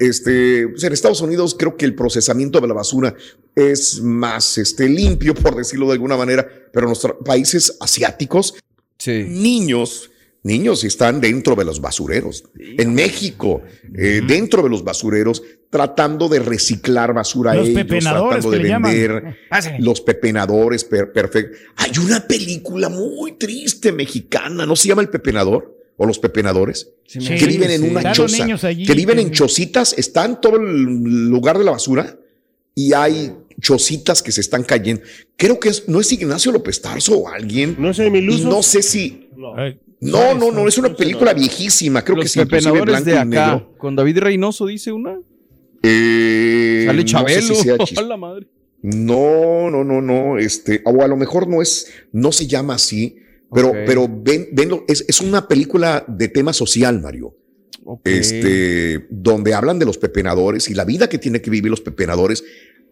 [0.00, 3.12] este, pues en Estados Unidos creo que el procesamiento de la basura
[3.56, 8.54] es más este, limpio, por decirlo de alguna manera, pero en los tra- países asiáticos
[8.98, 9.24] Sí.
[9.28, 10.10] niños,
[10.44, 12.44] niños están dentro de los basureros.
[12.56, 13.62] En México,
[13.96, 19.36] eh, dentro de los basureros, tratando de reciclar basura Los ellos, pepenadores tratando de vender
[19.48, 19.78] Pásale.
[19.80, 21.56] los pepenadores, per- perfecto.
[21.76, 25.78] Hay una película muy triste mexicana, ¿no se llama El Pepenador?
[25.96, 26.90] ¿O los pepenadores?
[27.06, 27.88] Sí, que viven en sí.
[27.88, 28.66] una choza.
[28.66, 32.18] allí que viven en chocitas, están en todo el lugar de la basura
[32.74, 35.02] y hay chocitas que se están cayendo.
[35.36, 37.76] Creo que es, no es Ignacio López Tarso o alguien.
[37.78, 38.40] No sé, mi luz.
[38.40, 39.28] Y no sé si.
[39.36, 39.54] No.
[40.00, 43.46] No, no, no, es una película viejísima, creo que sí, pepenadores de blanco y acá.
[43.52, 43.74] negro.
[43.76, 45.18] Con David Reynoso dice una.
[45.82, 47.86] Eh, Sale no sé Chabelo.
[47.86, 48.46] si la madre.
[48.82, 53.16] No, no, no, no, este, o a lo mejor no es, no se llama así,
[53.52, 57.36] pero, pero ven, venlo, es, es una película de tema social, Mario.
[58.04, 62.44] Este, donde hablan de los pepenadores y la vida que tienen que vivir los pepenadores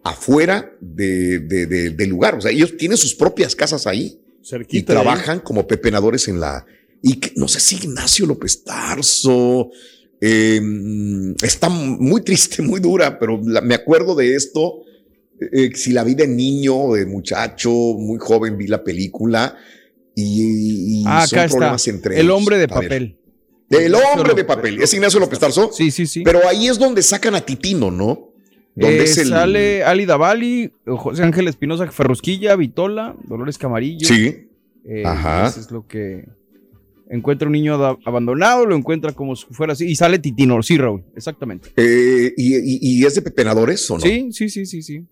[0.03, 2.35] afuera de, de- de- del lugar.
[2.35, 4.19] O sea, ellos tienen sus propias casas ahí
[4.69, 4.83] y ahí.
[4.83, 6.65] trabajan como pepenadores en la.
[7.01, 9.69] Y que, no sé si Ignacio López Tarso.
[10.21, 10.61] Eh,
[11.41, 14.83] está muy triste, muy dura, pero la- me acuerdo de esto.
[15.53, 19.55] eh, si la vi de niño, de muchacho, muy joven, vi la película
[20.15, 21.57] y, y Ah, son acá está.
[21.57, 22.37] problemas entre El ellos.
[22.37, 22.89] hombre de A ver.
[22.89, 23.15] papel.
[23.69, 24.81] El hombre de papel.
[24.81, 25.69] ¿Es Ignacio López Tarso?
[25.71, 26.23] Sí, sí, sí.
[26.23, 28.31] Pero ahí es donde sacan a Titino, ¿no?
[28.75, 29.29] Donde Eh, es el.
[29.29, 34.07] Sale Ali Davali, José Ángel Espinosa Ferrusquilla, Vitola, Dolores Camarillo.
[34.07, 34.47] Sí.
[34.85, 35.47] Eh, Ajá.
[35.47, 36.25] Eso es lo que
[37.09, 37.73] encuentra un niño
[38.05, 39.85] abandonado, lo encuentra como si fuera así.
[39.87, 41.69] Y sale Titino, sí, Raúl, exactamente.
[41.75, 44.01] Eh, y, y- y es de pepenadores o no?
[44.01, 45.05] Sí, sí, sí, sí, sí.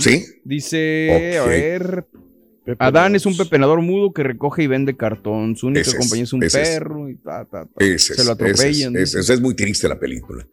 [0.00, 0.24] Sí.
[0.44, 2.06] Dice, a ver,
[2.78, 5.56] Adán es un pepenador mudo que recoge y vende cartón.
[5.56, 7.84] Su única Ese compañía es un perro y ta, ta, ta.
[7.84, 8.96] Ese Se lo es, ese es, atropellan.
[8.96, 10.46] ese es, es muy triste la película.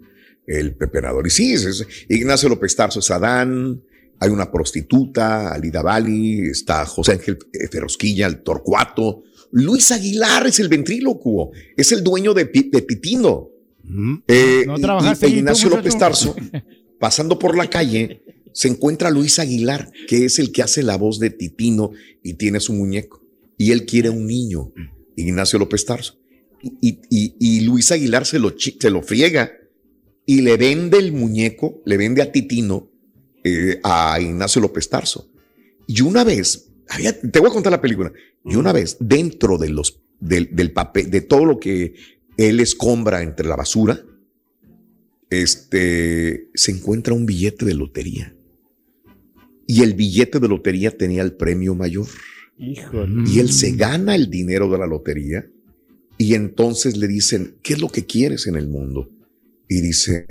[0.45, 1.25] El pepenador.
[1.25, 3.81] Y sí, es, es- Ignacio López Tarso es Adán.
[4.19, 7.37] Hay una prostituta, Alida Bali, está José Ángel
[7.71, 9.23] Ferrosquilla, el Torcuato.
[9.53, 13.49] Luis Aguilar es el ventrílocuo, es el dueño de, de Pitino.
[14.27, 15.69] Eh, ¿No y- trabajaste Ignacio?
[15.69, 16.35] López Tarso,
[16.99, 21.19] pasando por la calle, se encuentra Luis Aguilar, que es el que hace la voz
[21.19, 21.91] de Titino
[22.23, 23.23] y tiene su muñeco.
[23.57, 24.71] Y él quiere un niño,
[25.15, 26.19] Ignacio López Tarso.
[26.81, 29.51] Y, y- y Luis Aguilar se lo, se lo friega
[30.25, 32.89] y le vende el muñeco, le vende a Titino
[33.43, 35.29] eh, a Ignacio López Tarso.
[35.85, 38.11] Y una vez, había- te voy a contar la película,
[38.45, 41.93] y una vez dentro de los, del, del papel, de todo lo que
[42.37, 43.99] él escombra entre la basura,
[45.29, 48.35] este, se encuentra un billete de lotería.
[49.65, 52.05] Y el billete de lotería tenía el premio mayor.
[52.57, 53.23] Híjole.
[53.29, 55.47] Y él se gana el dinero de la lotería.
[56.17, 59.09] Y entonces le dicen, ¿qué es lo que quieres en el mundo?
[59.67, 60.25] Y dice,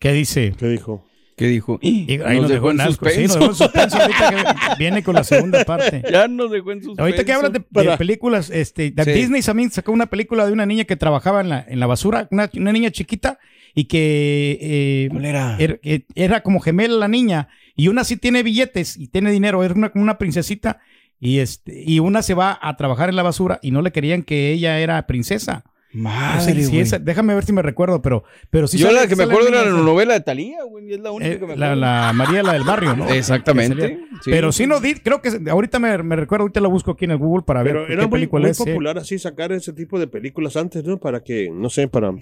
[0.00, 0.52] ¿Qué dice?
[0.58, 1.06] ¿Qué dijo?
[1.42, 1.78] ¿Qué dijo?
[1.82, 3.08] Y ahí nos, dejó en asco.
[3.08, 3.98] Sí, nos dejó en suspenso.
[3.98, 6.02] Ahorita que viene con la segunda parte.
[6.10, 7.02] Ya nos dejó en suspenso.
[7.02, 9.10] Ahorita que hablas de, de películas, este, de Sí.
[9.10, 12.28] Disney también sacó una película de una niña que trabajaba en la, en la basura,
[12.30, 13.40] una, una niña chiquita
[13.74, 15.56] y que eh, era?
[15.58, 19.74] que era como gemela la niña y una sí tiene billetes y tiene dinero, era
[19.74, 20.80] una, como una princesita
[21.18, 24.22] y este y una se va a trabajar en la basura y no le querían
[24.22, 25.64] que ella era princesa.
[25.94, 29.24] Madre, esa- déjame ver si me recuerdo, pero, pero sí Yo sale- la que me
[29.24, 29.76] acuerdo era la esa.
[29.78, 30.88] novela de Talía, güey.
[30.90, 31.80] y Es la única Eh, que me la, acuerdo.
[31.82, 33.08] la María, la del barrio, ¿no?
[33.10, 34.30] Exactamente, sí.
[34.30, 37.10] Pero sí no di, creo que ahorita me, me recuerdo, ahorita la busco aquí en
[37.12, 38.60] el Google para ver Pero qué era muy, película muy es.
[38.60, 38.64] eh.
[38.64, 40.98] popular así sacar ese tipo de películas antes, ¿no?
[40.98, 42.12] Para que, no sé, para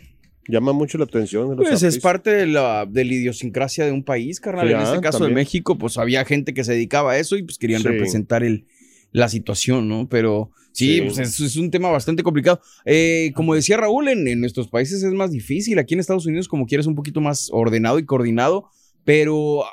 [0.49, 1.51] llamar mucho la atención.
[1.51, 4.67] de los Pues es parte de la, de la idiosincrasia de un país, carnal.
[4.67, 5.33] Sí, en este ah, caso de.
[5.33, 7.89] México, pues había gente que se dedicaba a eso y pues querían Sí.
[7.89, 8.67] representar el,
[9.13, 10.09] la situación, ¿no?
[10.09, 11.01] Pero sí, Sí.
[11.03, 12.61] pues es, es un tema bastante complicado.
[12.85, 15.79] Eh, como decía Raúl, en, en nuestros países es más difícil.
[15.79, 18.67] Aquí en Estados Unidos, como quieres, un poquito más ordenado y coordinado.
[19.05, 19.65] Pero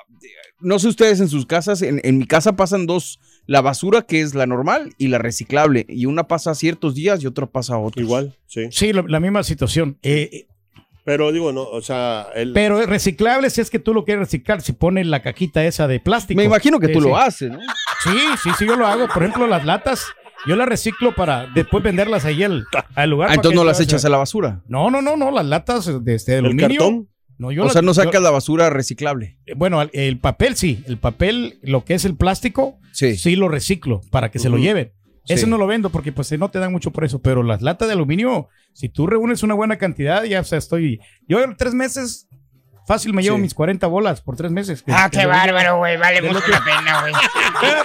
[0.60, 3.19] no sé ustedes en sus casas, en, en mi casa pasan dos.
[3.45, 5.86] La basura, que es la normal, y la reciclable.
[5.88, 8.03] Y una pasa ciertos días y otra pasa otros.
[8.03, 8.67] Igual, sí.
[8.71, 9.97] Sí, lo- la misma situación.
[10.03, 10.47] Eh, eh,
[11.05, 14.25] Pero digo, no, o sea, el, pero es reciclable si es que tú lo quieres
[14.25, 16.38] reciclar, si pones la cajita esa de plástico.
[16.38, 17.07] Me imagino que tú sí.
[17.07, 17.60] lo haces, ¿no?
[18.03, 19.07] Sí, sí, sí, yo lo hago.
[19.07, 20.05] Por ejemplo, las latas,
[20.45, 23.30] yo las reciclo para después venderlas ahí al, al lugar.
[23.32, 24.62] Ah, entonces no las echas a la basura.
[24.67, 26.67] No, no, no, no, las latas de, este, de el aluminio.
[26.80, 27.10] cartón.
[27.39, 29.38] No, yo o sea, no yo- sacas la basura reciclable.
[29.56, 33.36] Bueno, el, el papel sí, el papel, lo que es el plástico, Sí.
[33.36, 34.91] lo reciclo para que se lo lleven.
[35.28, 35.50] Ese Sí.
[35.50, 37.93] no lo vendo porque pues no te dan mucho por eso, pero las latas de
[37.93, 41.00] aluminio, si tú reúnes una buena cantidad, ya o sea, estoy...
[41.28, 42.26] Yo en tres meses,
[42.88, 43.41] fácil me llevo Sí.
[43.43, 44.84] mis 40 bolas por tres meses.
[44.88, 45.97] Ah, qué bárbaro, güey.
[45.97, 47.13] Vale mucho que- la pena, güey.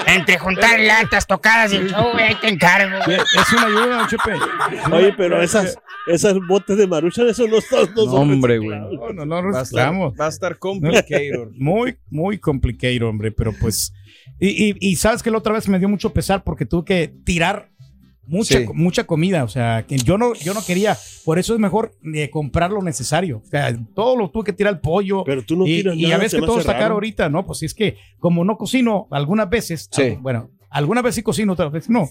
[0.07, 2.99] Entre juntar latas, tocadas y el show, güey, ahí te encargo.
[3.11, 4.33] Es una ayuda, Chepe.
[4.93, 8.79] Oye, pero esas, esas botes de maruchan, eso no, son- no son hombre, güey.
[9.15, 10.15] No, no Va a estar, reciclamos.
[10.19, 11.51] va a estar complicado.
[11.59, 13.93] Muy, muy complicado, hombre, pero pues...
[14.39, 17.15] Y, y- y sabes que la otra vez me dio mucho pesar porque tuve que
[17.25, 17.71] tirar
[18.33, 18.67] mucha, Sí.
[18.75, 22.31] mucha comida, o sea, que yo no, yo no quería, por eso es mejor eh,
[22.31, 25.23] comprar lo necesario, o sea, todo lo tuve que tirar el pollo.
[25.25, 27.29] Pero tú no y, tiras y nada, a veces se que todo está caro ahorita,
[27.29, 27.45] ¿no?
[27.47, 30.15] Pues es que como no cocino algunas veces, Sí.
[30.17, 32.09] ah, bueno, algunas veces sí cocino, otras veces no,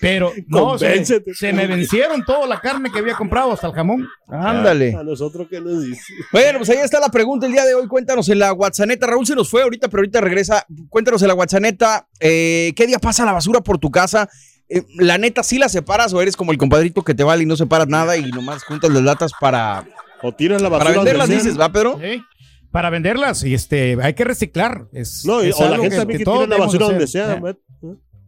[0.00, 1.34] pero no, se, Convéncete.
[1.34, 4.08] se me vencieron toda la carne que había comprado, hasta el jamón.
[4.26, 4.94] Ándale.
[4.94, 6.00] A nosotros que nos dice.
[6.32, 7.86] Bueno, pues ahí está la pregunta el día de hoy.
[7.86, 8.88] Cuéntanos en la WhatsApp.
[9.00, 10.64] Raúl se nos fue ahorita, pero ahorita regresa.
[10.88, 12.06] Cuéntanos en la WhatsApp.
[12.20, 14.28] Eh, ¿Qué día pasa la basura por tu casa?
[14.70, 17.46] Eh, la neta, ¿sí la separas o eres como el compadrito que te vale y
[17.46, 19.86] no separas nada y nomás juntas las latas para,
[20.22, 20.90] O tiras la basura.
[20.92, 21.98] para venderlas, dices, ¿va, Pedro?
[22.02, 22.22] Sí,
[22.70, 24.88] Para venderlas, y este, hay que reciclar.
[24.92, 27.32] Es, No, y- es o la algo gente también que tira la basura donde sea.
[27.32, 27.40] ¿eh?
[27.42, 27.56] ¿ves?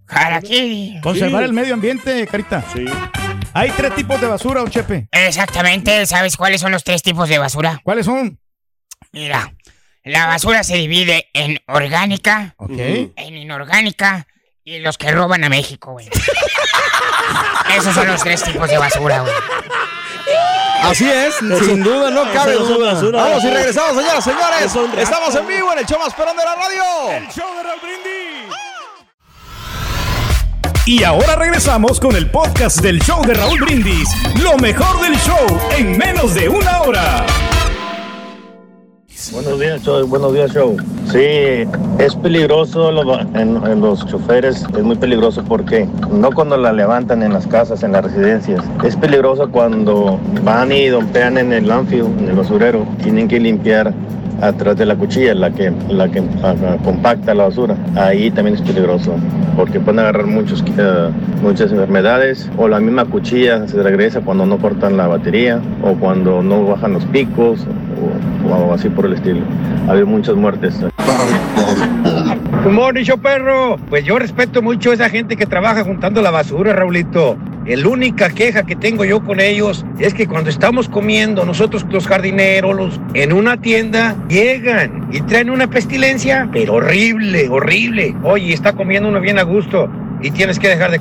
[0.07, 0.98] Jaraquí.
[1.03, 1.46] Conservar Sí.
[1.46, 2.64] el medio ambiente, Carita.
[2.72, 2.85] Sí.
[3.53, 5.09] Hay tres tipos de basura, don Chepe.
[5.12, 7.81] Exactamente, ¿sabes cuáles son los tres tipos de basura?
[7.85, 8.38] ¿Cuáles son?
[9.12, 9.55] Mira,
[10.05, 14.26] la basura se divide en orgánica, en inorgánica
[14.70, 16.09] y los que roban a México, güey.
[17.76, 19.35] Esos son los tres tipos de basura, güey.
[20.83, 22.94] Así es, sin duda, no cabe duda.
[23.12, 24.76] Vamos y regresamos, señoras, señores.
[24.96, 26.83] Estamos en vivo en el show más perón de la radio.
[27.35, 28.56] show de Raúl Brindis.
[30.87, 34.09] Y ahora regresamos con el podcast del show de Raúl Brindis.
[34.40, 37.26] Lo mejor del show en menos de una hora.
[39.28, 40.06] Buenos días, show.
[40.06, 40.76] Buenos días, show.
[41.12, 42.88] Sí, es peligroso
[43.35, 47.92] en los choferes, es muy peligroso porque no cuando la levantan en las casas, en
[47.92, 53.28] las residencias, es peligroso cuando van y dompean en el landfill, en el basurero, tienen
[53.28, 53.92] que limpiar
[54.40, 56.22] atrás de la cuchilla, la que, la que
[56.85, 57.76] compacta la basura.
[57.96, 59.14] Ahí también es peligroso
[59.57, 61.11] porque pueden agarrar muchos, eh,
[61.42, 66.42] muchas enfermedades o la misma cuchilla se regresa cuando no cortan la batería o cuando
[66.42, 67.66] no bajan los picos
[68.48, 69.40] o, o así por el estilo.
[69.87, 70.81] Ha habido muchas muertes.
[72.64, 73.79] Good morning, show perro.
[73.88, 77.37] Pues yo respeto mucho a esa gente que trabaja juntando la basura, Raulito.
[77.66, 82.07] La única queja que tengo yo con ellos es que cuando estamos comiendo, nosotros los
[82.07, 88.14] jardineros, en una tienda, llegan y traen una pestilencia, pero horrible, horrible.
[88.25, 89.90] Oye, está comiendo uno bien a gusto
[90.23, 91.01] y tienes que dejar de...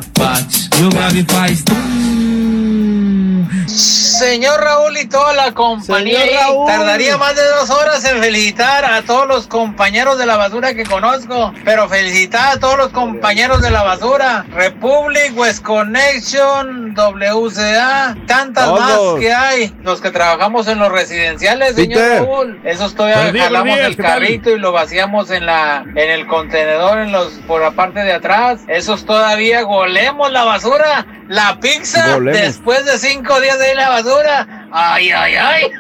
[3.70, 6.20] Señor Raúl y toda la compañía,
[6.66, 10.84] tardaría más de dos horas en felicitar a todos los compañeros de la basura que
[10.84, 18.66] conozco, pero felicitar a todos los compañeros de la basura, Republic, West Connection, WCA, tantas
[18.66, 18.80] Todos.
[19.14, 22.24] más que hay, los que trabajamos en los residenciales, señor Peter.
[22.24, 26.12] Raúl, esos todavía Buenos días, jalamos días, el carrito y lo vaciamos en la, en
[26.12, 31.60] el contenedor, en los, por la parte de atrás, esos todavía golemos la basura, la
[31.60, 32.42] pizza, Golemos.
[32.42, 35.72] después de cinco días de la basura, ay, ay, ay.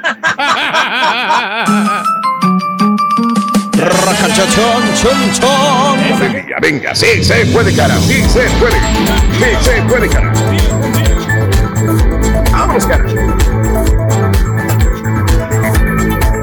[6.19, 8.75] Venga, venga, sí se puede, cara, sí se puede.
[9.37, 10.33] Sí se puede, cara.
[12.51, 13.05] Vámonos, cara.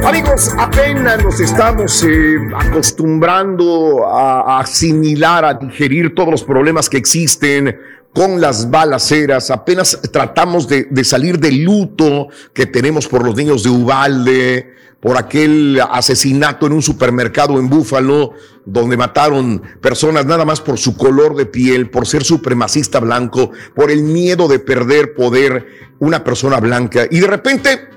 [0.06, 6.96] Amigos, apenas nos estamos eh, acostumbrando a, a asimilar, a digerir todos los problemas que
[6.96, 7.76] existen
[8.16, 13.68] con las balaceras, apenas tratamos de, salir del luto que tenemos por los niños de
[13.68, 18.32] Ubalde, por aquel asesinato en un supermercado en Búfalo,
[18.64, 23.90] donde mataron personas nada más por su color de piel, por ser supremacista blanco, por
[23.90, 25.66] el miedo de perder poder
[25.98, 27.06] una persona blanca.
[27.10, 27.88] Y de repente,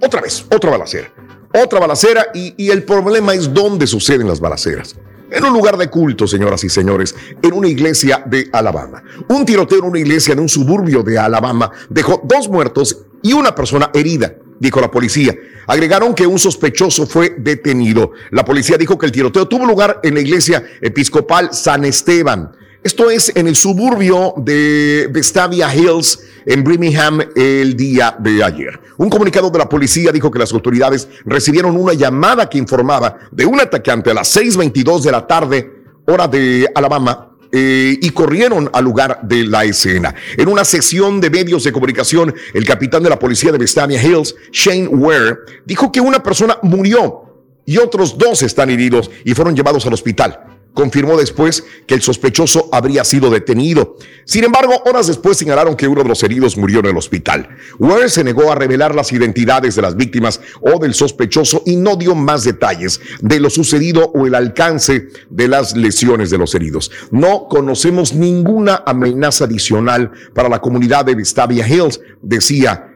[0.00, 1.08] otra vez, otra balacera
[1.54, 4.96] otra balacera y, el problema es dónde suceden las balaceras.
[5.30, 9.02] En un lugar de culto, señoras y señores, en una iglesia de Alabama.
[9.28, 13.54] Un tiroteo en una iglesia en un suburbio de Alabama dejó dos muertos y una
[13.54, 15.34] persona herida, dijo la policía.
[15.66, 18.12] Agregaron que un sospechoso fue detenido.
[18.30, 22.52] La policía dijo que el tiroteo tuvo lugar en la iglesia episcopal San Esteban.
[22.80, 28.78] Esto es en el suburbio de Vestavia Hills, en Birmingham, el día de ayer.
[28.98, 33.44] Un comunicado de la policía dijo que las autoridades recibieron una llamada que informaba de
[33.44, 35.72] un atacante a las 6.22 de la tarde,
[36.06, 40.14] hora de Alabama, eh, y corrieron al lugar de la escena.
[40.36, 44.36] En una sesión de medios de comunicación, el capitán de la policía de Vestavia Hills,
[44.52, 47.24] Shane Ware, dijo que una persona murió
[47.66, 52.68] y otros dos están heridos y fueron llevados al hospital confirmó después que el sospechoso
[52.72, 53.96] habría sido detenido.
[54.24, 57.48] Sin embargo, horas después señalaron que uno de los heridos murió en el hospital.
[57.78, 61.96] Ware se negó a revelar las identidades de las víctimas o del sospechoso y no
[61.96, 66.90] dio más detalles de lo sucedido o el alcance de las lesiones de los heridos.
[67.10, 72.87] No conocemos ninguna amenaza adicional para la comunidad de Vestavia Hills, decía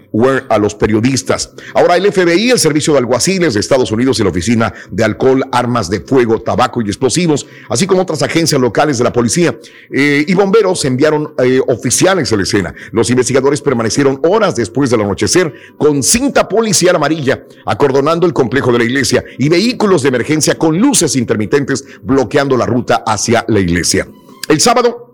[0.49, 1.55] A los periodistas.
[1.73, 5.43] Ahora el FBI, el Servicio de Alguaciles de Estados Unidos y la Oficina de Alcohol,
[5.51, 9.57] Armas de Fuego, Tabaco y Explosivos, así como otras agencias locales de la policía
[9.91, 12.75] eh, y bomberos enviaron eh, oficiales a la escena.
[12.93, 18.79] Los investigadores permanecieron horas después del anochecer con cinta policial amarilla acordonando el complejo de
[18.79, 24.07] la iglesia y vehículos de emergencia con luces intermitentes bloqueando la ruta hacia la iglesia.
[24.49, 25.12] El sábado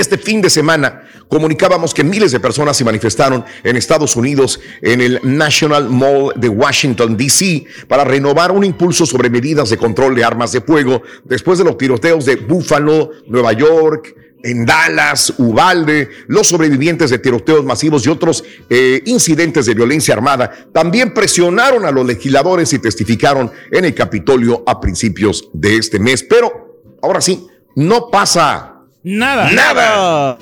[0.00, 5.00] este fin de semana comunicábamos que miles de personas se manifestaron en Estados Unidos en
[5.00, 7.66] el National Mall de Washington, D.C.
[7.86, 11.78] para renovar un impulso sobre medidas de control de armas de fuego después de los
[11.78, 18.42] tiroteos de Buffalo, Nueva York, en Dallas, Ubalde, los sobrevivientes de tiroteos masivos y otros
[18.68, 24.62] eh, incidentes de violencia armada también presionaron a los legisladores y testificaron en el Capitolio
[24.66, 26.22] a principios de este mes.
[26.22, 28.69] Pero ahora sí, no pasa
[29.02, 29.50] Nada.
[29.50, 30.38] Nada.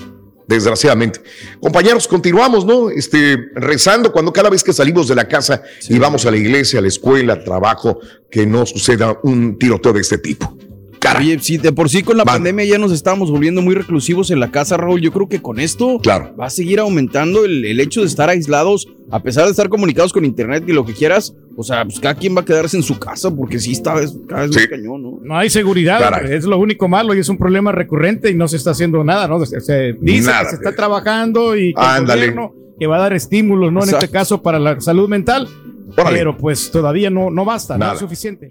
[0.47, 1.21] Desgraciadamente.
[1.61, 2.89] Compañeros, continuamos, ¿no?
[2.89, 5.95] Este, rezando cuando cada vez que salimos de la casa sí.
[5.95, 9.93] y vamos a la iglesia, a la escuela, al trabajo, que no suceda un tiroteo
[9.93, 10.57] de este tipo.
[10.99, 11.21] Cara.
[11.21, 12.37] Oye, sí, de por sí con la Van.
[12.37, 15.01] pandemia ya nos estábamos volviendo muy reclusivos en la casa, Raúl.
[15.01, 16.35] Yo creo que con esto claro.
[16.39, 20.13] va a seguir aumentando el, el hecho de estar aislados, a pesar de estar comunicados
[20.13, 21.35] con internet y lo que quieras.
[21.57, 23.95] O sea, pues cada quien va a quedarse en su casa porque sí está
[24.29, 24.59] cada vez sí.
[24.59, 25.19] más cañón, ¿no?
[25.23, 26.33] No hay seguridad, Caray.
[26.35, 29.27] es lo único malo y es un problema recurrente y no se está haciendo nada,
[29.27, 29.45] ¿no?
[29.45, 30.45] Se, se dice nada.
[30.45, 33.81] que se está trabajando y que el gobierno que va a dar estímulos, ¿no?
[33.81, 33.97] Exacto.
[33.99, 35.49] En este caso para la salud mental.
[35.97, 36.19] Órale.
[36.19, 37.93] Pero pues todavía no, no basta, Nada.
[37.93, 38.51] no es suficiente.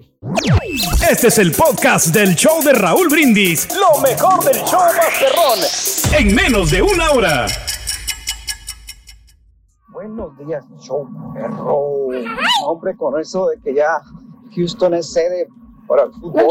[1.09, 3.67] Este es el podcast del show de Raúl Brindis.
[3.75, 6.19] Lo mejor del show Masterrón.
[6.19, 7.47] En menos de una hora.
[9.89, 12.07] Buenos días, show perro.
[12.65, 13.99] Hombre, con eso de que ya
[14.55, 15.47] Houston es sede
[15.87, 16.43] para fútbol.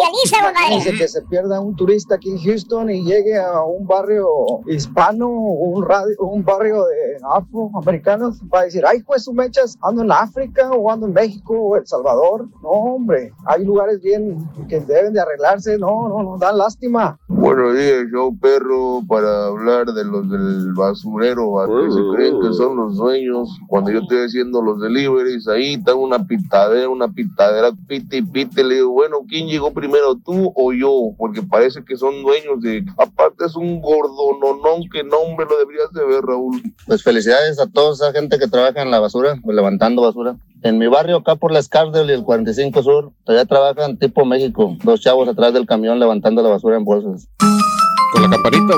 [0.70, 4.26] Dice que se pierda un turista aquí en Houston y llegue a un barrio
[4.66, 10.02] hispano, un, radio, un barrio de afroamericanos, va a decir, ay, pues su mechas, ando
[10.02, 12.48] en África o ando en México o El Salvador.
[12.62, 17.18] No, hombre, hay lugares bien que deben de arreglarse, no, no, no, dan lástima.
[17.28, 22.52] Buenos días, show perro, para hablar de los del basurero, a que se creen que
[22.52, 23.48] son los dueños.
[23.68, 28.64] Cuando yo estoy haciendo los deliveries, ahí está una pitadera, una pitadera, pite y pite,
[28.64, 32.84] le digo, bueno, quién llegó primero, tú o yo, porque parece que son dueños de.
[32.98, 36.62] Aparte, es un gordononón que nombre lo deberías de ver, Raúl.
[36.86, 40.36] Pues felicidades a toda esa gente que trabaja en la basura, levantando basura.
[40.62, 44.76] En mi barrio, acá por la Scardel y el 45 Sur, todavía trabajan tipo México,
[44.82, 47.28] dos chavos atrás del camión levantando la basura en bolsas.
[48.12, 48.74] Con la campanita.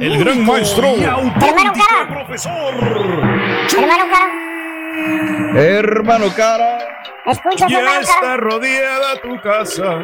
[0.00, 0.94] El gran maestro.
[0.94, 1.87] Cara.
[2.38, 2.74] Profesor.
[3.76, 5.60] Hermano cara.
[5.60, 6.78] Hermano cara.
[7.26, 8.36] Escucha, ya hermano está cara.
[8.36, 10.02] rodeada tu casa.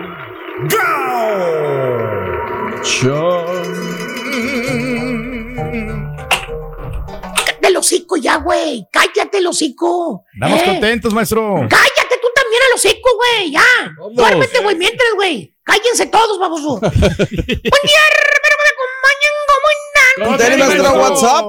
[0.68, 2.24] ¡Gao!
[7.60, 8.36] del hocico ya.
[8.38, 8.84] güey.
[8.90, 10.24] Cállate, el hocico.
[10.34, 10.64] Estamos ¿Eh?
[10.66, 11.54] contentos, maestro.
[11.70, 13.52] Cállate tú también, el hocico, güey.
[13.52, 13.62] Ya.
[14.12, 15.54] Duérmete, güey, mientras, güey.
[15.62, 16.80] Cállense todos, baboso.
[16.80, 18.02] Buen día,
[20.22, 21.44] Contale nuestro WhatsApp.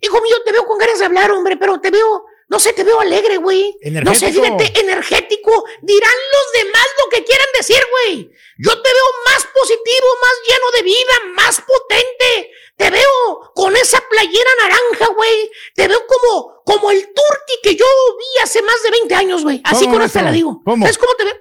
[0.00, 2.84] Hijo mío, te veo con ganas de hablar, hombre, pero te veo, no sé, te
[2.84, 3.76] veo alegre, güey.
[4.02, 5.64] No sé, fíjate, energético.
[5.82, 8.30] Dirán los demás lo que quieran decir, güey.
[8.58, 12.50] Yo te veo más positivo, más lleno de vida, más potente.
[12.76, 15.50] Te veo con esa playera naranja, güey.
[15.74, 17.86] Te veo como, como el turqui que yo
[18.18, 19.60] vi hace más de 20 años, güey.
[19.64, 20.24] Así ¿Cómo, con esta maestro?
[20.24, 20.60] la digo.
[20.64, 20.84] ¿Cómo?
[20.84, 21.34] ¿Sabes cómo te veo?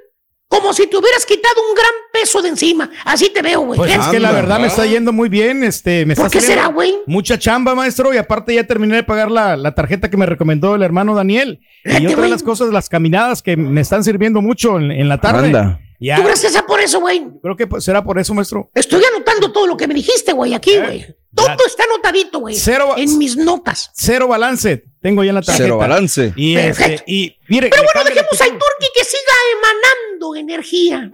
[0.55, 2.89] Como si te hubieras quitado un gran peso de encima.
[3.03, 3.77] Así te veo, güey.
[3.77, 3.97] Pues ¿Eh?
[3.99, 5.63] es que la verdad me está yendo muy bien.
[5.63, 6.95] Este, me ¿Por está qué será, güey?
[7.07, 8.13] Mucha chamba, maestro.
[8.13, 11.59] Y aparte ya terminé de pagar la, la tarjeta que me recomendó el hermano Daniel.
[11.83, 15.19] Y otra de las cosas, las caminadas que me están sirviendo mucho en, en la
[15.19, 15.47] tarde.
[15.47, 15.79] Anda.
[15.99, 17.23] Ya, ¿Tú crees que sea por eso, güey?
[17.41, 18.69] creo que será por eso, maestro.
[18.75, 21.05] Estoy anotando todo lo que me dijiste, güey, aquí, güey.
[21.35, 22.55] Todo está anotadito, güey.
[22.55, 23.91] Eh, Cero- En mis notas.
[23.93, 25.63] Cero balance tengo ya en la tarjeta.
[25.65, 26.33] Cero balance.
[26.35, 27.03] Y, este, Perfecto.
[27.07, 31.09] y mire, Pero bueno, dejemos al Turqui que siga emanando energía.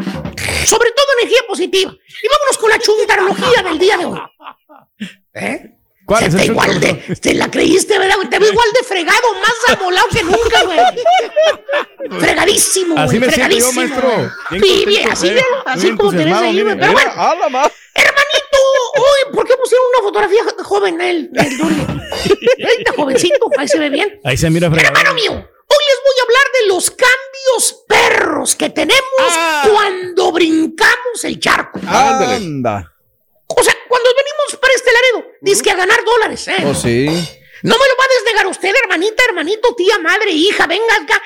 [0.65, 1.91] Sobre todo energía positiva.
[1.91, 4.19] Y vámonos con la chuntarología del día de hoy.
[5.33, 5.77] ¿Eh?
[6.05, 8.15] ¿Cuál es Te el igual de, te la creíste, ¿verdad?
[8.17, 8.29] güey?
[8.29, 12.19] Te veo igual de fregado, más amolado que nunca, güey.
[12.19, 13.05] Fregadísimo, güey.
[13.07, 14.11] Así me siento yo, fregadísimo.
[14.11, 14.31] maestro.
[14.51, 15.33] Bien Sí, bien, así, eh.
[15.33, 16.77] bien, así como tenés ahí, güey.
[16.77, 18.57] Pero bueno, A la ma- hermanito,
[18.97, 21.29] uy, ¿por qué pusieron una fotografía joven él?
[21.33, 21.61] El?
[22.65, 24.19] Ahí está jovencito, ahí se ve bien.
[24.23, 24.95] Ahí se mira fregado.
[24.95, 29.67] Hermano mío, hoy les voy a hablar de los cambios perros que tenemos Ah.
[29.71, 31.79] cuando brincamos el charco.
[31.87, 32.93] Anda.
[33.47, 36.55] O sea, cuando venimos para este Laredo, dice que a ganar dólares, ¿eh?
[36.65, 37.07] Oh, sí.
[37.63, 41.21] No me lo va a desnegar usted, hermanita, hermanito, tía, madre, hija, venga acá.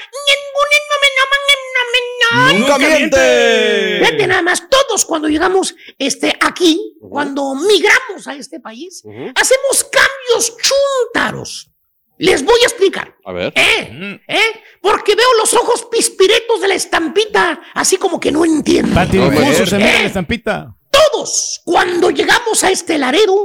[2.54, 4.00] Nunca miente.
[4.00, 9.04] Fíjate nada más, todos cuando llegamos este, aquí, cuando migramos a este país,
[9.36, 11.70] hacemos cambios chúntaros.
[12.18, 13.14] Les voy a explicar.
[13.26, 13.54] A ver.
[13.56, 14.22] ¿Eh?
[14.28, 14.64] ¿Eh?
[14.82, 18.94] Porque veo los ojos pispiretos de la estampita, así como que no entienden.
[18.94, 20.02] Patidifuso se mira ¿Eh?
[20.02, 20.76] la estampita.
[21.12, 23.36] Todos, cuando llegamos a este Laredo,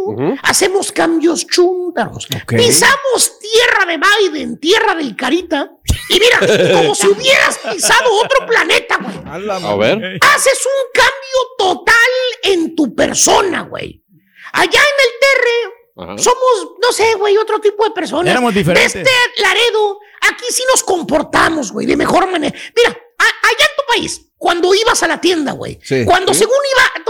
[0.42, 2.26] hacemos cambios chúntaros.
[2.46, 5.70] Pisamos tierra de Biden, tierra del Carita.
[6.08, 6.38] Y mira,
[6.74, 9.16] como si hubieras pisado otro planeta, güey.
[9.26, 10.18] A ver.
[10.34, 11.94] Haces un cambio total
[12.42, 14.04] en tu persona, güey.
[14.52, 15.74] Allá en el Terre,
[16.12, 16.18] Ajá.
[16.18, 18.30] somos, no sé, güey, otro tipo de personas.
[18.30, 18.94] Éramos diferentes.
[18.94, 19.98] De este Laredo,
[20.28, 22.56] aquí sí nos comportamos, güey, de mejor manera.
[22.76, 26.04] Mira, a- allá en tu país, cuando ibas a la tienda, güey, Sí.
[26.04, 27.04] cuando según iba,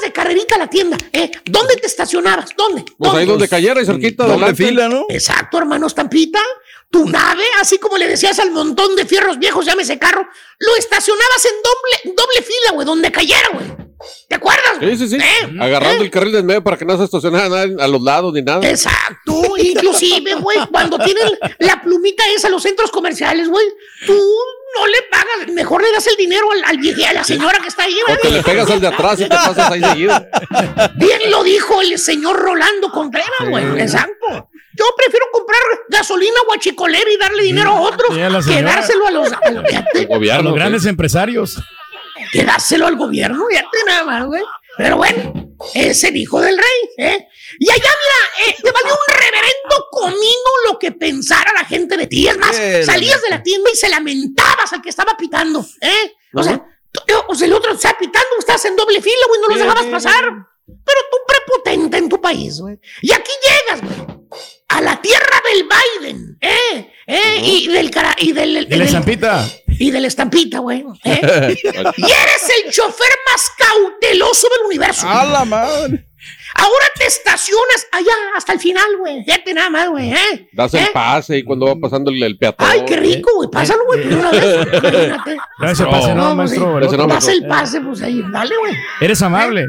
[0.00, 1.30] ibas de carrerita a la tienda, ¿eh?
[1.44, 2.50] ¿Dónde te estacionabas?
[2.56, 2.84] ¿Dónde?
[2.98, 3.32] Pues ahí ¿Dónde?
[3.32, 4.66] donde cayera y cerquita Doble adelante.
[4.66, 5.04] fila, ¿no?
[5.08, 6.40] Exacto, hermano Estampita.
[6.90, 10.26] Tu nave, así como le decías al montón de fierros viejos, llámese carro,
[10.58, 13.69] lo estacionabas en doble, doble fila, güey, donde cayera, güey.
[14.80, 14.96] ¿Te?
[14.96, 15.16] Sí, sí, sí.
[15.24, 15.56] ¿Eh?
[15.60, 16.06] Agarrando ¿Eh?
[16.06, 18.68] el carril del medio para que no se estacionara nadie a los lados ni nada.
[18.68, 21.28] Exacto, inclusive, güey, cuando tienen
[21.58, 23.64] la plumita esa en los centros comerciales, güey,
[24.06, 24.14] tú
[24.78, 27.96] no le pagas, mejor le das el dinero al, a la señora que está ahí,
[28.08, 30.26] O te le pegas al de atrás y te pasas ahí seguido.
[30.96, 34.48] Bien lo dijo el señor Rolando Contreras, güey, exacto.
[34.72, 39.10] Yo prefiero comprar gasolina guachicolera y darle dinero a otros Sí, a que dárselo a
[39.10, 40.54] los, a los- A los sí.
[40.54, 41.56] grandes empresarios.
[42.32, 44.42] que dárselo al gobierno, fíjate nada más, güey.
[44.82, 47.28] Pero bueno, es el hijo del rey, ¿eh?
[47.58, 52.06] Y allá, mira, eh, te valió un reverendo comino lo que pensara la gente de
[52.06, 52.26] ti.
[52.26, 52.86] Es más, Bien.
[52.86, 56.14] salías de la tienda y se lamentabas al que estaba pitando, ¿eh?
[56.32, 59.48] O sea, tú- o sea, el otro estaba pitando, estás en doble fila, güey, no
[59.48, 60.24] los dejabas pasar.
[60.66, 62.78] Pero tú prepotente en tu país, güey.
[63.02, 64.16] Y aquí llegas, güey.
[64.68, 65.68] A la tierra del
[66.08, 66.90] Biden, ¿eh?
[67.06, 67.40] ¿Eh?
[67.42, 69.46] Y del cara y del, Y la estampita.
[69.80, 70.84] Y de la estampita, güey.
[71.04, 71.56] ¿eh?
[71.96, 75.08] y eres el chofer más cauteloso del universo.
[75.08, 76.06] A la madre.
[76.54, 79.24] Ahora te estacionas allá hasta el final, güey.
[79.24, 80.12] Fíjate nada más, güey.
[80.12, 80.48] ¿eh?
[80.52, 80.90] Das el ¿Eh?
[80.92, 82.66] pase y cuando va pasando el, el peatón.
[82.68, 83.48] Ay, qué rico, güey.
[83.50, 84.66] Pásalo, güey, una vez.
[85.60, 86.78] No, ese pase no, No, maestro.
[86.78, 87.06] el ese otro.
[87.06, 88.74] no, Das el pase, pues ahí, dale, güey.
[89.00, 89.66] Eres amable.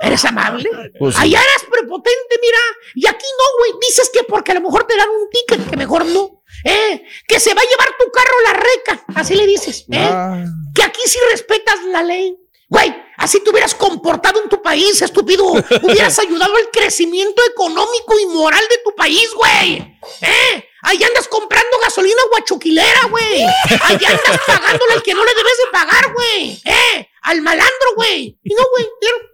[0.00, 0.68] Eres amable.
[0.98, 1.16] Pues.
[1.18, 2.58] Allá eres prepotente, mira.
[2.94, 3.72] Y aquí no, güey.
[3.88, 6.42] Dices que porque a lo mejor te dan un ticket, que mejor no.
[6.66, 7.04] ¿Eh?
[7.26, 9.04] Que se va a llevar tu carro la reca.
[9.14, 9.84] Así le dices.
[9.90, 9.98] ¿eh?
[9.98, 10.44] Ah.
[10.74, 12.36] Que aquí sí respetas la ley.
[12.68, 15.44] Güey, así te hubieras comportado en tu país, estúpido.
[15.44, 19.98] Hubieras ayudado al crecimiento económico y moral de tu país, güey.
[20.22, 20.68] ¿Eh?
[20.82, 23.42] Ahí andas comprando gasolina guachuquilera, güey.
[23.42, 26.60] Allá andas pagándole al que no le debes de pagar, güey.
[26.64, 27.08] ¿Eh?
[27.22, 28.38] Al malandro, güey.
[28.42, 28.84] Y no, güey.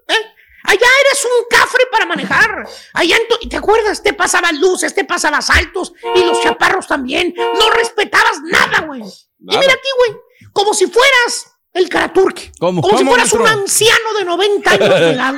[0.08, 0.31] ¿eh?
[0.64, 2.66] Allá eres un cafre para manejar.
[2.94, 3.16] Allá
[3.48, 4.02] ¿Te acuerdas?
[4.02, 7.34] Te pasaban luces, te pasabas saltos y los chaparros también.
[7.36, 9.00] No respetabas nada, güey.
[9.02, 10.20] Y mira aquí, güey.
[10.52, 12.52] Como si fueras el Karaturki.
[12.58, 12.82] ¿Cómo?
[12.82, 15.34] Como si ¿Cómo, fueras un anciano de 90 años de edad.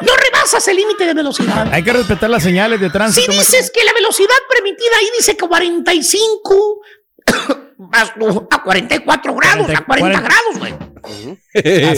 [0.00, 1.68] No rebasas el límite de velocidad.
[1.72, 3.30] Hay que respetar las señales de tránsito.
[3.30, 6.80] Si dices que la velocidad permitida ahí dice que 45
[8.50, 10.74] a 44 grados, a 40, grados, güey.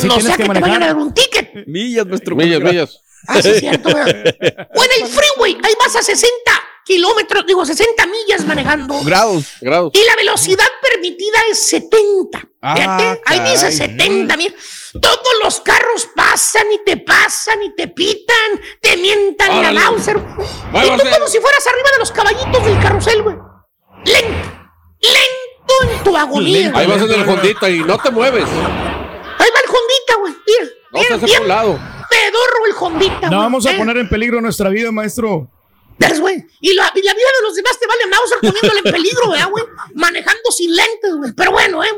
[0.05, 1.67] No sea que, te vayan a dar un ticket.
[1.67, 3.01] Millas, nuestro Millas, millas.
[3.27, 3.91] Ah, sí, cierto.
[3.91, 4.03] güey.
[4.03, 6.31] o en el freeway, ahí vas a 60
[6.85, 9.01] kilómetros, digo, 60 millas manejando.
[9.05, 9.93] Grados, grados.
[9.95, 12.49] Y la velocidad permitida es 70.
[12.63, 14.55] Ah, ahí dice 70, mira.
[15.01, 20.17] Todos los carros pasan y te pasan y te pitan, te mientan la Mauser.
[20.17, 23.37] Y tú como si fueras arriba de los caballitos del carrusel, güey.
[24.05, 24.49] Lento,
[25.01, 26.73] lento en tu agonía.
[26.75, 28.45] Ahí vas en el Hondita y no te mueves.
[30.93, 31.01] No
[31.43, 31.79] un lado.
[32.11, 33.79] Pedorro el Hondita, No vamos a ¿eh?
[33.79, 35.49] poner en peligro nuestra vida, maestro.
[35.99, 36.45] ¿Ves, güey?
[36.61, 39.51] Y la, y la vida de los demás te vale Mauser poniéndole en peligro, ¿verdad,
[39.51, 39.65] güey?
[39.95, 41.33] Manejando sin lentes, güey.
[41.33, 41.91] Pero bueno, ¿eh?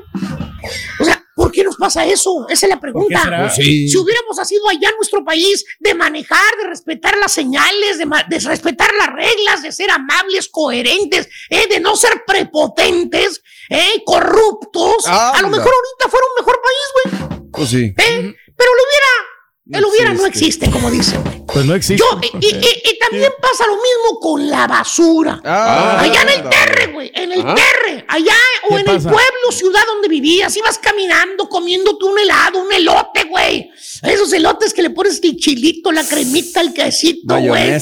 [0.98, 2.46] O sea, ¿por qué nos pasa eso?
[2.48, 3.22] Esa es la pregunta.
[3.42, 3.88] Pues sí.
[3.88, 8.38] Si hubiéramos sido allá en nuestro país de manejar, de respetar las señales, de, de
[8.40, 11.66] respetar las reglas, de ser amables, coherentes, ¿eh?
[11.68, 14.02] de no ser prepotentes, ¿eh?
[14.04, 17.50] corruptos, a lo mejor ahorita fuera un mejor país, güey.
[17.52, 17.94] Pues sí.
[17.96, 18.34] ¿eh?
[18.56, 19.31] Pero lo hubiera,
[19.78, 20.66] el hubiera no existe.
[20.66, 21.22] existe, como dicen.
[21.46, 22.02] Pues no existe.
[22.02, 25.40] Yo, y, y- y también pasa lo mismo con la basura.
[25.44, 27.10] Ah, allá en el terre, güey.
[27.14, 28.04] En el terre.
[28.08, 30.56] Allá o ¿Qué en el pueblo, ciudad donde vivías.
[30.56, 33.70] Ibas caminando, comiéndote un helado, un elote, güey.
[34.02, 37.72] Esos elotes que le pones el chilito, la cremita, el quesito, güey.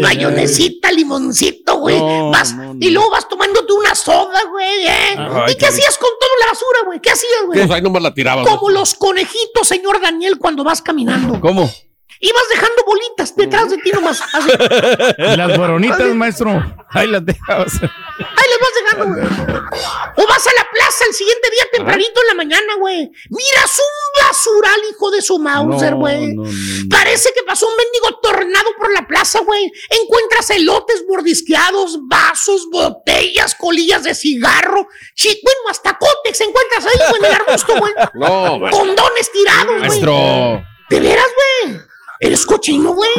[0.00, 1.98] Mayonesita, limoncito, güey.
[1.98, 2.78] No, Vas- no, no.
[2.80, 4.86] Y luego vas tomándote una soda, güey.
[4.86, 5.16] ¿eh?
[5.48, 7.00] ¿Y qué hacías con toda la basura, güey?
[7.00, 7.58] ¿Qué hacías, güey?
[7.60, 8.46] Pues ahí nomás la tirabas.
[8.48, 11.13] Como los conejitos, señor Daniel, cuando vas caminando.
[11.40, 11.70] ¿Cómo?
[12.20, 14.22] Ibas dejando bolitas detrás de ti nomás.
[14.32, 14.48] Así.
[15.36, 16.62] Las boronitas, maestro.
[16.90, 17.72] Ahí las dejabas.
[17.82, 19.26] Ahí les vas dejando, güey.
[20.16, 23.10] O vas a la plaza el siguiente día tempranito en la mañana, güey.
[23.28, 26.34] Miras un basural, hijo de su Mauser, güey.
[26.34, 26.88] no, no, no.
[26.88, 29.70] Parece que pasó un mendigo tornado por la plaza, güey.
[29.90, 34.86] Encuentras elotes mordisqueados, vasos, botellas, colillas de cigarro.
[35.14, 37.92] chi- bueno, hasta cótex encuentras ahí, güey, en el arbusto, güey.
[38.14, 38.70] No, güey.
[38.72, 39.80] Condones tirados, güey.
[39.88, 40.64] Maestro.
[40.90, 41.26] ¿De veras,
[41.64, 41.78] güey?
[42.20, 43.10] Eres cochino, güey.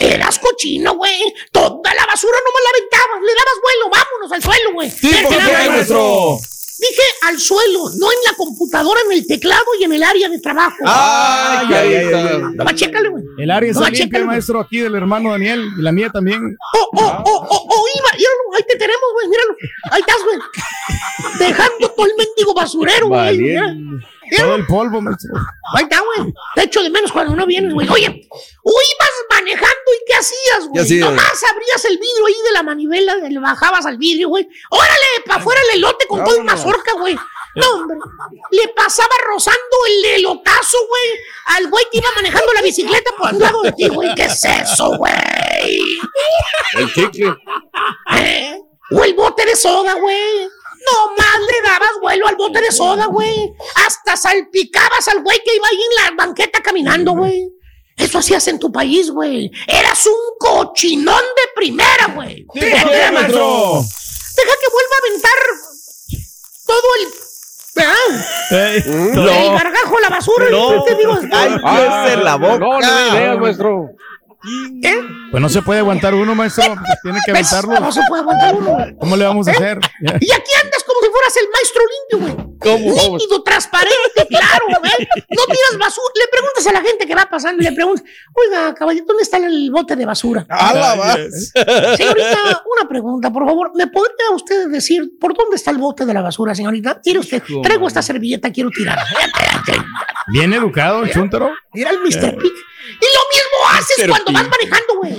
[0.00, 1.34] Eras cochino, güey.
[1.52, 3.20] Toda la basura nomás la aventabas.
[3.22, 3.90] Le dabas vuelo.
[3.90, 4.90] Vámonos al suelo, güey.
[4.90, 5.68] Sí, Vete, ¿por qué, vámonos.
[5.68, 6.36] maestro?
[6.80, 10.38] Dije al suelo, no en la computadora, en el teclado y en el área de
[10.38, 10.76] trabajo.
[10.86, 12.14] Ay, ay, ay,
[12.58, 12.74] ay.
[12.74, 13.22] Chécale, güey.
[13.36, 15.68] El área No, está limpia, maestro, aquí del hermano Daniel.
[15.78, 16.56] Y la mía también.
[16.78, 19.54] Oh, oh, oh, oh, oh, Iba, míralo, ahí te tenemos, güey, míralo.
[19.90, 20.38] Ahí estás, güey.
[21.38, 23.38] Dejando todo el mendigo basurero, güey.
[24.36, 25.34] Todo el polvo, maestro.
[25.74, 26.32] Ahí está, güey.
[26.54, 27.88] Te echo de menos cuando no vienes, güey.
[27.88, 28.28] Oye,
[28.62, 30.82] o ibas manejando y ¿qué hacías, güey?
[30.82, 31.08] hacías?
[31.08, 34.48] Nomás abrías el vidrio ahí de la manivela, le bajabas al vidrio, güey.
[34.70, 37.16] Órale, para afuera el elote con toda una mazorca, güey.
[37.56, 37.98] No, hombre.
[38.50, 43.38] Le pasaba rozando el elotazo, güey, al güey que iba manejando la bicicleta por al
[43.38, 44.14] lado de ti, güey.
[44.14, 45.80] ¿Qué es eso, güey?
[46.74, 47.34] El chicle.
[48.14, 48.60] ¿Eh?
[48.92, 50.48] O el bote de soda, güey.
[50.86, 53.52] No más le dabas vuelo al bote de soda, güey.
[53.86, 57.50] Hasta salpicabas al güey que iba ahí en la banqueta caminando, güey.
[57.96, 59.50] Eso hacías en tu país, güey.
[59.66, 62.46] Eras un cochinón de primera, güey.
[62.54, 65.40] Deja que vuelva a aventar
[66.66, 67.08] todo el.
[68.80, 70.50] El gargajo a la basura.
[70.50, 70.82] No.
[70.84, 72.58] Te digo, Cállese la boca.
[72.58, 73.90] No, no ideas, maestro.
[74.82, 74.96] ¿Eh?
[75.30, 76.74] Pues no se puede aguantar uno, maestro.
[76.74, 77.52] Pues tiene que ¿Ves?
[77.52, 77.80] aventarlo.
[77.86, 78.78] No se puede aguantar uno.
[78.98, 79.78] ¿Cómo le vamos a hacer?
[80.02, 80.16] Ya.
[80.20, 82.50] Y aquí andas como si fueras el maestro limpio, güey.
[82.60, 83.16] ¿Cómo?
[83.16, 85.08] Nítido, transparente, claro, güey.
[85.30, 86.12] No tiras basura.
[86.16, 89.36] Le preguntas a la gente que va pasando y le preguntas, oiga, caballito, ¿dónde está
[89.38, 90.46] el bote de basura?
[90.48, 91.52] A la vas.
[91.96, 93.72] Señorita, una pregunta, por favor.
[93.74, 97.00] ¿Me podría usted decir por dónde está el bote de la basura, señorita?
[97.04, 98.98] Mire usted, traigo esta servilleta, quiero tirar.
[100.32, 101.50] Bien educado, el chúntaro.
[101.72, 102.36] Mira el Mr.
[102.36, 102.52] Pig.
[102.88, 105.16] Y lo mismo haces cuando vas manejando, güey.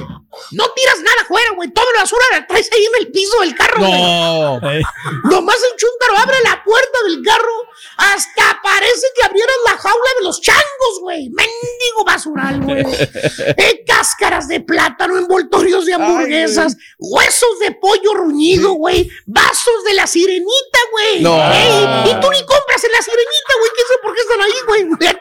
[0.52, 1.70] No tiras nada afuera, güey.
[1.72, 3.92] Toda la basura la traes ahí en el piso del carro, güey.
[3.92, 4.60] No.
[4.72, 4.82] Ey,
[5.26, 7.52] Nomás el chúntaro abre la puerta del carro.
[7.98, 11.30] Hasta parece que abrieron la jaula de los changos, güey.
[11.30, 12.86] Mendigo basural, güey.
[13.58, 19.10] Eh, cáscaras de plátano, envoltorios de hamburguesas, huesos de pollo ruñido, güey.
[19.26, 21.22] Vasos de la sirenita, güey.
[21.22, 21.36] No.
[21.36, 23.72] Ey, y tú ni compras en la sirenita, güey.
[23.76, 25.12] ¿Quién sabe por qué están ahí, güey?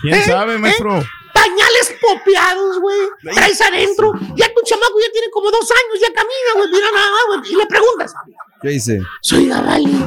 [0.00, 1.04] ¿Quién Eh, sabe, eh, maestro?
[1.40, 2.98] Pañales popeados, güey.
[3.34, 4.12] Traes adentro.
[4.36, 6.68] Ya tu chamaco ya tiene como dos años, ya camina, güey.
[6.70, 7.52] Mira nada, güey.
[7.52, 8.12] Y le preguntas,
[8.60, 9.00] ¿Qué dice?
[9.22, 10.06] soy Gabali.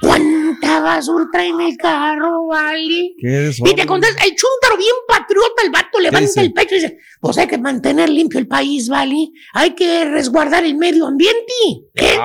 [0.00, 3.14] ¿Cuánta ¿Cuánta basura trae en el carro, vale?
[3.20, 6.98] ¿Qué Y te contesta, el chúntaro bien patriota, el vato levanta el pecho y dice,
[7.20, 9.28] pues hay que mantener limpio el país, ¿vale?
[9.52, 11.52] Hay que resguardar el medio ambiente.
[11.94, 12.18] ¿Eh?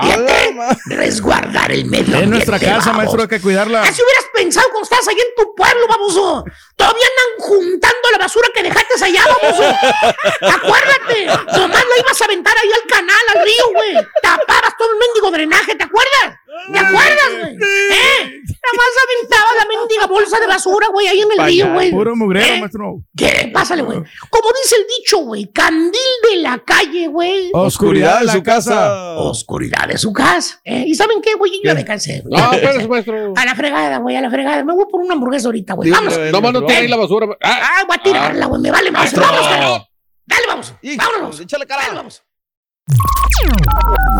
[0.85, 2.23] Resguardar el medio ambiente.
[2.23, 2.97] Es nuestra casa, vamos.
[2.97, 3.83] maestro, hay que cuidarla.
[3.83, 6.45] Así hubieras pensado cuando estás ahí en tu pueblo, baboso.
[6.75, 9.63] Todavía andan juntando la basura que dejaste allá, baboso.
[10.41, 11.25] Acuérdate,
[11.57, 14.07] nomás la ibas a aventar ahí al canal, al río, güey.
[14.21, 16.39] Tapabas todo el mendigo drenaje, ¿te acuerdas?
[16.71, 17.53] ¿Te acuerdas, güey?
[17.55, 18.41] ¿Eh?
[18.65, 21.91] Nomás aventaba la mendiga bolsa de basura, güey, ahí en el río, güey.
[21.91, 22.59] Puro mugrero, ¿Eh?
[22.59, 23.01] maestro.
[23.15, 23.51] ¿Qué?
[23.53, 23.99] Pásale, güey.
[24.29, 25.91] Como dice el dicho, güey, candil
[26.31, 27.51] de la calle, güey.
[27.53, 29.17] Oscuridad de su casa.
[29.17, 30.59] Oscuridad de su casa.
[30.63, 30.85] ¿eh?
[30.87, 31.51] ¿Y saben qué, güey?
[31.63, 32.21] Yo ya me cansé.
[32.25, 32.41] güey.
[32.41, 33.33] No, espérate, maestro.
[33.35, 34.63] A la fregada, güey, a la fregada.
[34.63, 35.91] Me voy por una hamburguesa ahorita, güey.
[35.91, 36.17] Vamos.
[36.31, 37.27] Nomás no tiene ahí la basura.
[37.41, 38.61] Ah, Ah, voy a tirarla, güey.
[38.61, 39.01] Me vale más.
[39.01, 39.23] Maestro.
[39.23, 39.87] Vamos.
[40.25, 40.73] Dale, vamos.
[40.97, 41.39] Vámonos.
[41.39, 41.83] Échale cara.
[41.83, 42.23] Dale, vamos.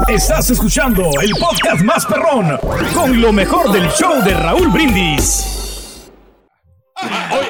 [0.08, 2.58] Estás escuchando el podcast más perrón
[2.94, 6.10] con lo mejor del show de Raúl Brindis.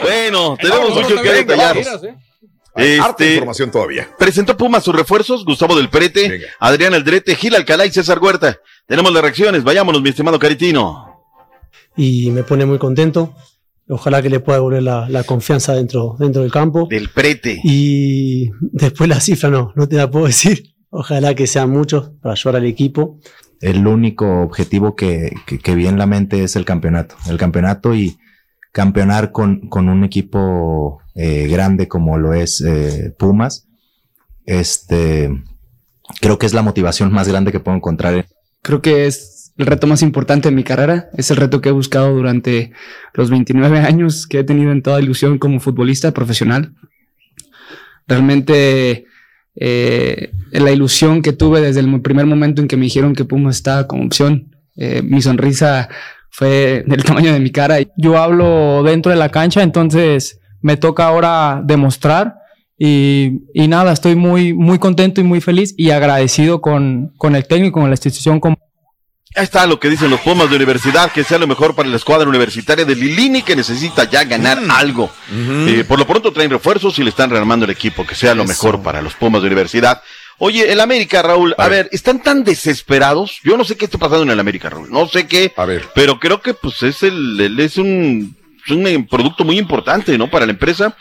[0.01, 1.78] Bueno, tenemos mucho que detallar.
[1.78, 2.09] Harta
[2.76, 4.09] Este, información todavía.
[4.20, 8.57] presentó Pumas sus refuerzos, Gustavo del Prete, Adrián Aldrete, Gil Alcalá y César Huerta.
[8.86, 11.22] Tenemos las reacciones, vayámonos, mi estimado Caritino.
[11.95, 13.34] y me pone muy contento.
[13.88, 16.88] Ojalá que le pueda devolver la, la confianza dentro, dentro del campo.
[16.89, 17.61] Del Prete.
[17.63, 20.74] Y después la cifra no, no te la puedo decir.
[20.90, 23.20] Ojalá que sean muchos para ayudar al equipo.
[23.62, 27.16] El único objetivo que, que, que vi en la mente es el campeonato.
[27.28, 28.18] El campeonato y
[28.76, 33.70] campeonar con, con un equipo eh, grande como lo es eh, Pumas.
[34.46, 35.32] Este,
[36.20, 38.26] creo que es la motivación más grande que puedo encontrar.
[38.62, 41.10] Creo que es el reto más importante de mi carrera.
[41.16, 42.74] Es el reto que he buscado durante
[43.14, 46.76] los 29 años que he tenido en toda ilusión como futbolista profesional.
[48.08, 49.06] Realmente
[49.56, 53.58] eh, la ilusión que tuve desde el primer momento en que me dijeron que Pumas
[53.58, 55.89] estaba como opción, eh, mi sonrisa
[56.30, 57.78] fue del tamaño de mi cara.
[57.97, 62.36] Yo hablo dentro de la cancha, entonces me toca ahora demostrar
[62.78, 67.47] y, y nada, estoy muy, muy contento y muy feliz y agradecido con, con el
[67.47, 68.41] técnico, con la institución.
[69.36, 71.98] Ahí está lo que dicen los Pumas de universidad, que sea lo mejor para la
[71.98, 75.12] escuadra universitaria de Lilini, que necesita ya ganar algo.
[75.32, 78.46] Eh, por lo pronto traen refuerzos y le están rearmando el equipo, que sea lo
[78.46, 80.02] mejor para los Pumas de universidad.
[80.38, 81.90] Oye, el América, Raúl, a, ver.
[81.92, 83.40] están tan desesperados.
[83.44, 84.90] Yo no sé qué está pasando en el América, Raúl.
[84.92, 85.54] No sé qué.
[85.58, 85.86] A ver.
[85.96, 90.18] Pero creo que pues es el, el- es un, es un eh, producto muy importante,
[90.18, 90.30] ¿no?
[90.30, 90.96] Para la empresa.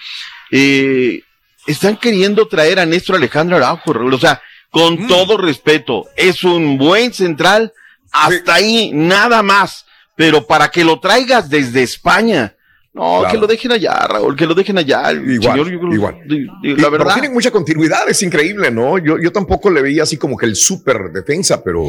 [0.50, 1.22] Eh,
[1.66, 4.14] están queriendo traer a Néstor Alejandro Araujo, Raúl.
[4.14, 7.72] O sea, con todo respeto, es un buen central.
[8.14, 9.84] Hasta ahí, nada más.
[10.16, 12.54] Pero para que lo traigas desde España.
[12.92, 13.32] No, Claro.
[13.32, 15.10] que lo dejen allá, Raúl, que lo dejen allá.
[15.12, 16.14] Igual, señor, yo igual.
[16.28, 17.14] la pero verdad.
[17.14, 18.98] tienen mucha continuidad, es increíble, ¿no?
[18.98, 21.84] Yo, yo tampoco le veía así como que el súper defensa, pero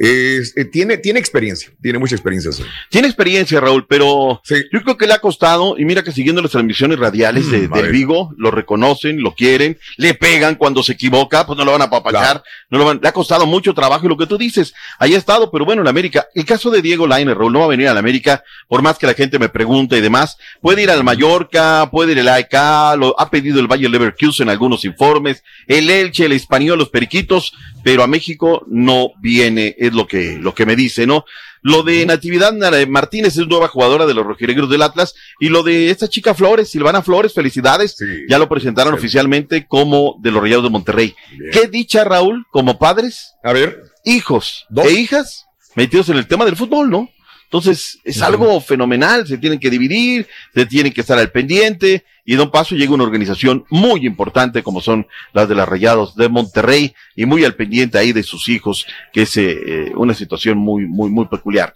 [0.00, 2.52] eh, tiene, tiene experiencia, tiene mucha experiencia.
[2.52, 2.62] sí.
[2.90, 4.40] Tiene experiencia, Raúl, pero
[4.72, 7.72] yo creo que le ha costado, y mira que siguiendo las transmisiones radiales de, Mm,
[7.72, 7.92] del ver.
[7.92, 11.84] Vigo, lo reconocen, lo quieren, le pegan cuando se equivoca, pues no lo van a
[11.86, 15.14] apapachar, no lo van, le ha costado mucho trabajo y lo que tú dices, ahí
[15.14, 17.68] ha estado, pero bueno, en América, el caso de Diego Lainez, Raúl, no va a
[17.68, 20.90] venir a la América, por más que la gente me pregunte y demás, puede ir
[20.90, 25.90] al Mallorca, puede ir al AEK, lo ha pedido el Bayer Leverkusen algunos informes, el
[25.90, 30.64] Elche, el Español, los Periquitos, pero a México no viene, es lo que, lo que
[30.66, 31.24] me dice, ¿no?
[31.62, 35.62] Lo de Natividad Nara- Martínez es nueva jugadora de los rojinegros del Atlas y lo
[35.64, 37.96] de esta chica Flores, Silvana Flores, felicidades,
[38.28, 41.14] ya lo presentaron oficialmente como de los Rayados de Monterrey.
[41.52, 43.32] Qué dicha, Raúl, como padres.
[43.42, 43.82] A ver.
[44.04, 47.08] Hijos e hijas metidos en el tema del fútbol, ¿no?
[47.48, 52.36] Entonces, es algo fenomenal, se tienen que dividir, se tienen que estar al pendiente, y
[52.36, 56.28] de un paso llega una organización muy importante como son las de las Rayados de
[56.28, 60.84] Monterrey, y muy al pendiente ahí de sus hijos, que es eh, una situación muy,
[60.84, 61.72] muy, muy peculiar.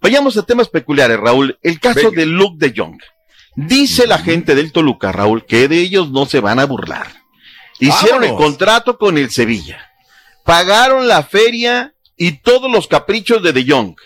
[0.00, 1.58] Vayamos a temas peculiares, Raúl.
[1.60, 3.00] El caso de Luke de Jong.
[3.56, 7.08] Dice la gente del Toluca, Raúl, que de ellos no se van a burlar.
[7.80, 9.90] Hicieron el contrato con el Sevilla.
[10.44, 13.96] Pagaron la feria y todos los caprichos de De Jong.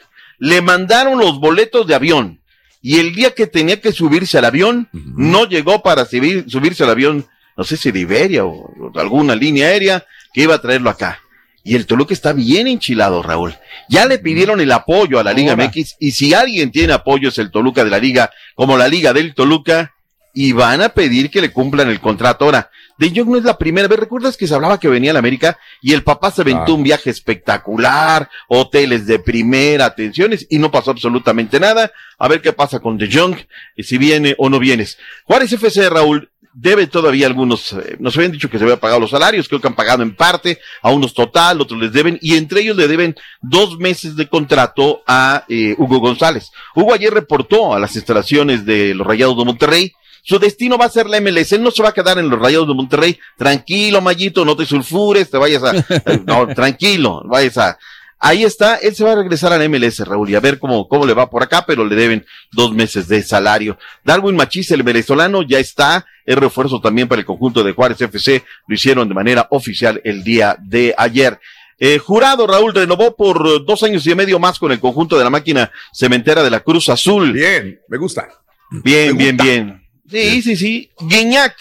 [0.40, 2.40] Le mandaron los boletos de avión.
[2.82, 6.90] Y el día que tenía que subirse al avión, no llegó para subir- subirse al
[6.90, 7.26] avión,
[7.56, 11.20] no sé si de Iberia o, alguna línea aérea, que iba a traerlo acá.
[11.62, 13.54] Y el Toluca está bien enchilado, Raúl.
[13.90, 15.66] Ya le pidieron el apoyo a la Liga Ahora.
[15.66, 19.12] MX, y si alguien tiene apoyo es el Toluca de la Liga, como la Liga
[19.12, 19.94] del Toluca,
[20.32, 22.44] y van a pedir que le cumplan el contrato.
[22.44, 23.98] Ahora, De Jong no es la primera vez.
[23.98, 26.82] ¿Recuerdas que se hablaba que venía a la América y el papá se aventó un
[26.82, 31.92] viaje espectacular, hoteles de primera, atenciones y no pasó absolutamente nada?
[32.18, 33.36] A ver qué pasa con De Jong,
[33.76, 34.98] y si viene o no vienes.
[35.24, 39.10] Juárez FC, Raúl, debe todavía algunos, eh, nos habían dicho que se había pagado los
[39.10, 42.62] salarios, creo que han pagado en parte, a unos total, otros les deben, y entre
[42.62, 46.50] ellos le deben dos meses de contrato a eh, Hugo González.
[46.74, 49.92] Hugo ayer reportó a las instalaciones de los Rayados de Monterrey,
[50.22, 52.38] su destino va a ser la MLS, él no se va a quedar en los
[52.38, 55.72] Rayados de Monterrey, tranquilo, Mayito, no te sulfures, te vayas a,
[56.26, 57.78] no, tranquilo, vayas a,
[58.22, 60.86] Ahí está, él se va a regresar a la MLS, Raúl, y a ver cómo,
[60.88, 63.78] cómo le va por acá, pero le deben dos meses de salario.
[64.04, 68.44] Darwin Machís, el venezolano, ya está, es refuerzo también para el conjunto de Juárez FC,
[68.66, 71.40] lo hicieron de manera oficial el día de ayer.
[71.78, 75.30] Eh, jurado Raúl renovó por dos años y medio más con el conjunto de la
[75.30, 77.32] máquina cementera de la Cruz Azul.
[77.32, 78.28] Bien, me gusta.
[78.70, 79.89] Bien, bien, bien.
[80.10, 80.90] Sí, sí, sí.
[81.00, 81.54] Guiñac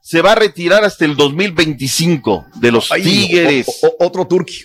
[0.00, 3.66] se va a retirar hasta el 2025 de los Tigres.
[3.98, 4.64] otro turqui.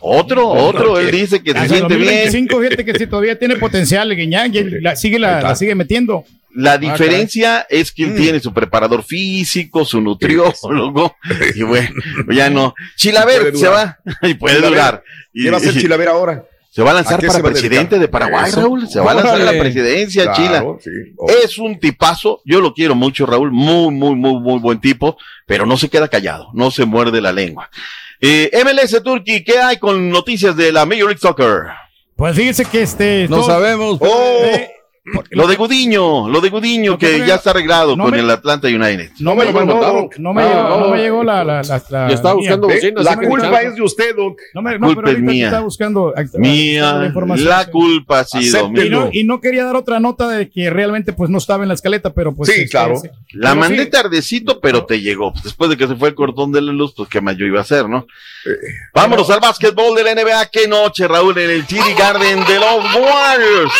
[0.00, 2.30] Otro, otro, él dice que se siente bien.
[2.30, 6.24] fíjate que sí, todavía tiene potencial Guiñac, y la, sigue, la, sigue metiendo.
[6.54, 8.16] La ah, diferencia es que él mm.
[8.16, 11.16] tiene su preparador físico, su nutriólogo,
[11.54, 11.90] y bueno,
[12.30, 12.74] ya no.
[12.96, 15.02] Chilaver se va, y puede durar.
[15.32, 16.44] ¿Qué va a hacer Chilaver ahora?
[16.76, 18.86] Se va a lanzar para presidente de Paraguay, Raúl.
[18.86, 20.62] Se va a lanzar a la presidencia, Chila.
[21.42, 22.42] Es un tipazo.
[22.44, 23.50] Yo lo quiero mucho, Raúl.
[23.50, 25.16] Muy, muy, muy, muy buen tipo.
[25.46, 26.50] Pero no se queda callado.
[26.52, 27.70] No se muerde la lengua.
[28.20, 31.62] Eh, MLS Turkey, ¿qué hay con noticias de la Major League Soccer?
[32.14, 33.26] Pues fíjense que este.
[33.30, 33.96] No sabemos.
[34.02, 34.75] Oh, eh,
[35.30, 39.12] lo de Gudiño, lo de Gudiño, que ya está arreglado con el Atlanta United.
[39.20, 40.10] No me, lo mandaron.
[40.18, 41.44] No me, llegó, no me llegó la.
[41.44, 44.38] la, la, estaba buscando La culpa es de usted, Doc.
[44.52, 45.46] No me, no, culpa es mía.
[45.46, 47.12] Está buscando, mía.
[47.36, 49.10] La, culpa ha sido mía.
[49.12, 52.12] Y no, quería dar otra nota de que realmente pues no estaba en la escaleta,
[52.12, 52.50] pero pues.
[52.50, 53.00] Sí, claro.
[53.32, 55.32] La mandé tardecito, pero te llegó.
[55.44, 57.58] Después de que se fue el cordón de la luz, pues qué más yo iba
[57.60, 58.06] a hacer, ¿no?
[58.44, 58.50] Eh,
[58.92, 60.46] Vámonos al básquetbol de la NBA.
[60.46, 63.72] Qué noche, Raúl, en el TD Garden de los Warriors.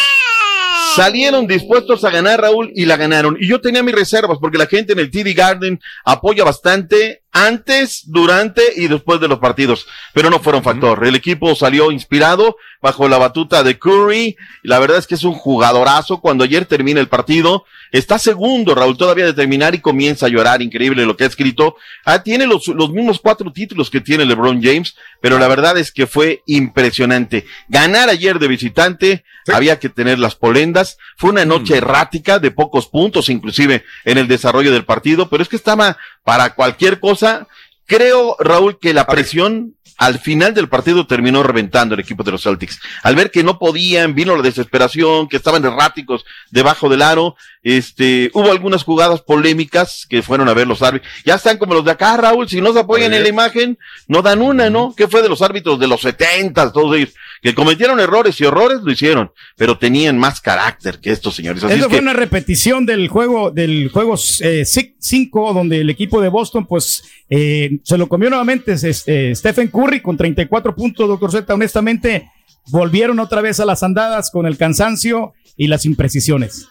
[0.95, 3.37] Salieron dispuestos a ganar, Raúl, y la ganaron.
[3.41, 8.05] Y yo tenía mis reservas porque la gente en el TD Garden apoya bastante antes,
[8.07, 11.07] durante y después de los partidos, pero no fueron factor.
[11.07, 14.37] El equipo salió inspirado bajo la batuta de Curry.
[14.63, 16.21] La verdad es que es un jugadorazo.
[16.21, 20.63] Cuando ayer termina el partido, está segundo, Raúl, todavía de terminar y comienza a llorar.
[20.63, 21.77] Increíble lo que ha escrito.
[22.07, 25.93] Ah, tiene los, los mismos cuatro títulos que tiene LeBron James, pero la verdad es
[25.93, 27.45] que fue impresionante.
[27.69, 30.99] Ganar ayer de visitante, había que tener las polendas.
[31.17, 31.79] Fue una noche mm.
[31.79, 35.97] errática de pocos puntos, inclusive en el desarrollo del partido, pero es que estaba
[36.27, 37.47] para cualquier cosa.
[37.87, 42.43] Creo, Raúl, que la presión al final del partido terminó reventando el equipo de los
[42.43, 42.81] Celtics.
[43.05, 48.31] Al ver que no podían, vino la desesperación, que estaban erráticos debajo del aro, este,
[48.35, 51.11] hubo algunas jugadas polémicas que fueron a ver los árbitros.
[51.25, 54.21] Ya están como los de acá, Raúl, si no se apoyan en la imagen, no
[54.21, 54.95] dan una, ¿no?
[54.97, 57.15] ¿Qué fue de los árbitros de los 70, todos ellos?
[57.47, 61.63] Que cometieron errores y horrores, lo hicieron, pero tenían más carácter que estos señores.
[61.63, 66.67] Eso fue una repetición del juego, del juego 5, eh, donde el equipo de Boston,
[66.67, 71.55] pues, eh, se lo comió nuevamente este, Stephen Curry con 34 puntos, doctor Z.
[71.55, 72.33] Honestamente,
[72.73, 76.67] volvieron otra vez a las andadas con el cansancio y las imprecisiones.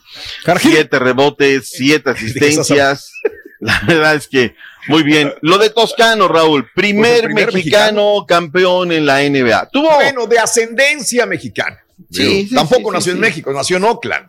[0.59, 3.13] Siete rebotes, siete asistencias.
[3.61, 4.55] La verdad es que
[4.87, 5.33] muy bien.
[5.41, 9.69] Lo de Toscano, Raúl, primer, pues mexicano, campeón en la NBA.
[9.71, 9.95] Tuvo.
[9.95, 11.83] Bueno, de ascendencia mexicana.
[12.11, 14.27] Sí, Tampoco nació en México, nació en Oakland.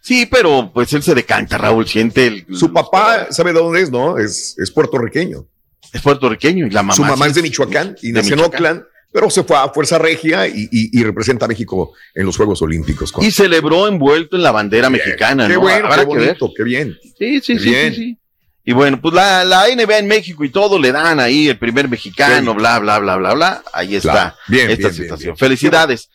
[0.00, 2.46] Sí, pero pues él se decanta, Raúl, siente el.
[2.54, 4.18] Su papá, ¿sabe de dónde es, no?
[4.18, 5.46] Es, es puertorriqueño.
[5.92, 6.94] Es puertorriqueño y la mamá.
[6.94, 10.48] Su mamá es de Michoacán y nació en Oakland pero se fue a Fuerza Regia
[10.48, 13.12] y, representa a México en los Juegos Olímpicos.
[13.20, 15.46] Y celebró envuelto en la bandera mexicana.
[15.46, 16.98] Qué bueno, qué bonito, qué bien.
[17.18, 18.18] Sí, sí, sí, sí,
[18.64, 21.88] Y bueno, pues la, la, NBA en México y todo le dan ahí el primer
[21.88, 23.62] mexicano, bla, bla, bla, bla, bla.
[23.72, 25.36] Ahí está bien, esta situación.
[25.36, 26.08] Felicidades.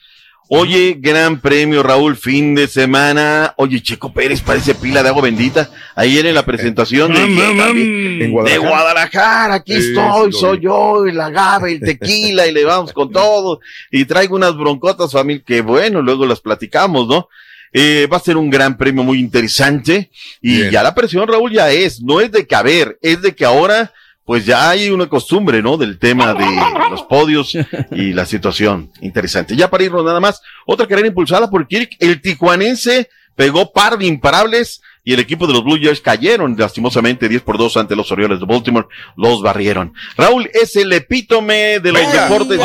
[0.49, 3.53] Oye, gran premio, Raúl, fin de semana.
[3.57, 5.69] Oye, Checo Pérez parece pila de agua bendita.
[5.93, 8.27] Ayer en la presentación de,
[8.61, 9.55] Guadalajara.
[9.55, 13.59] aquí estoy, soy yo, y la gaba, el tequila, y le vamos con todo.
[13.91, 17.27] Y traigo unas broncotas, familia, que bueno, luego las platicamos, ¿no?
[17.73, 20.09] Eh, va a ser un gran premio muy interesante.
[20.41, 23.93] Y ya la presión, Raúl, ya es, no es de caber, es de que ahora
[24.27, 25.77] pues ya hay una costumbre, ¿no?
[25.77, 26.45] Del tema de
[26.89, 27.57] los podios
[27.91, 29.55] y la situación interesante.
[29.55, 34.05] Ya para irnos nada más, otra carrera impulsada por Kirk, el tijuanense pegó par de
[34.05, 38.11] imparables y el equipo de los Blue Jays cayeron lastimosamente 10 por 2 ante los
[38.11, 39.93] Orioles de Baltimore, los barrieron.
[40.17, 42.59] Raúl es el epítome de los deportes,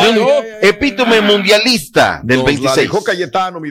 [0.62, 2.90] epítome mundialista del 26.
[3.06, 3.70] Cayetano, mi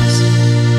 [0.01, 0.70] eyes.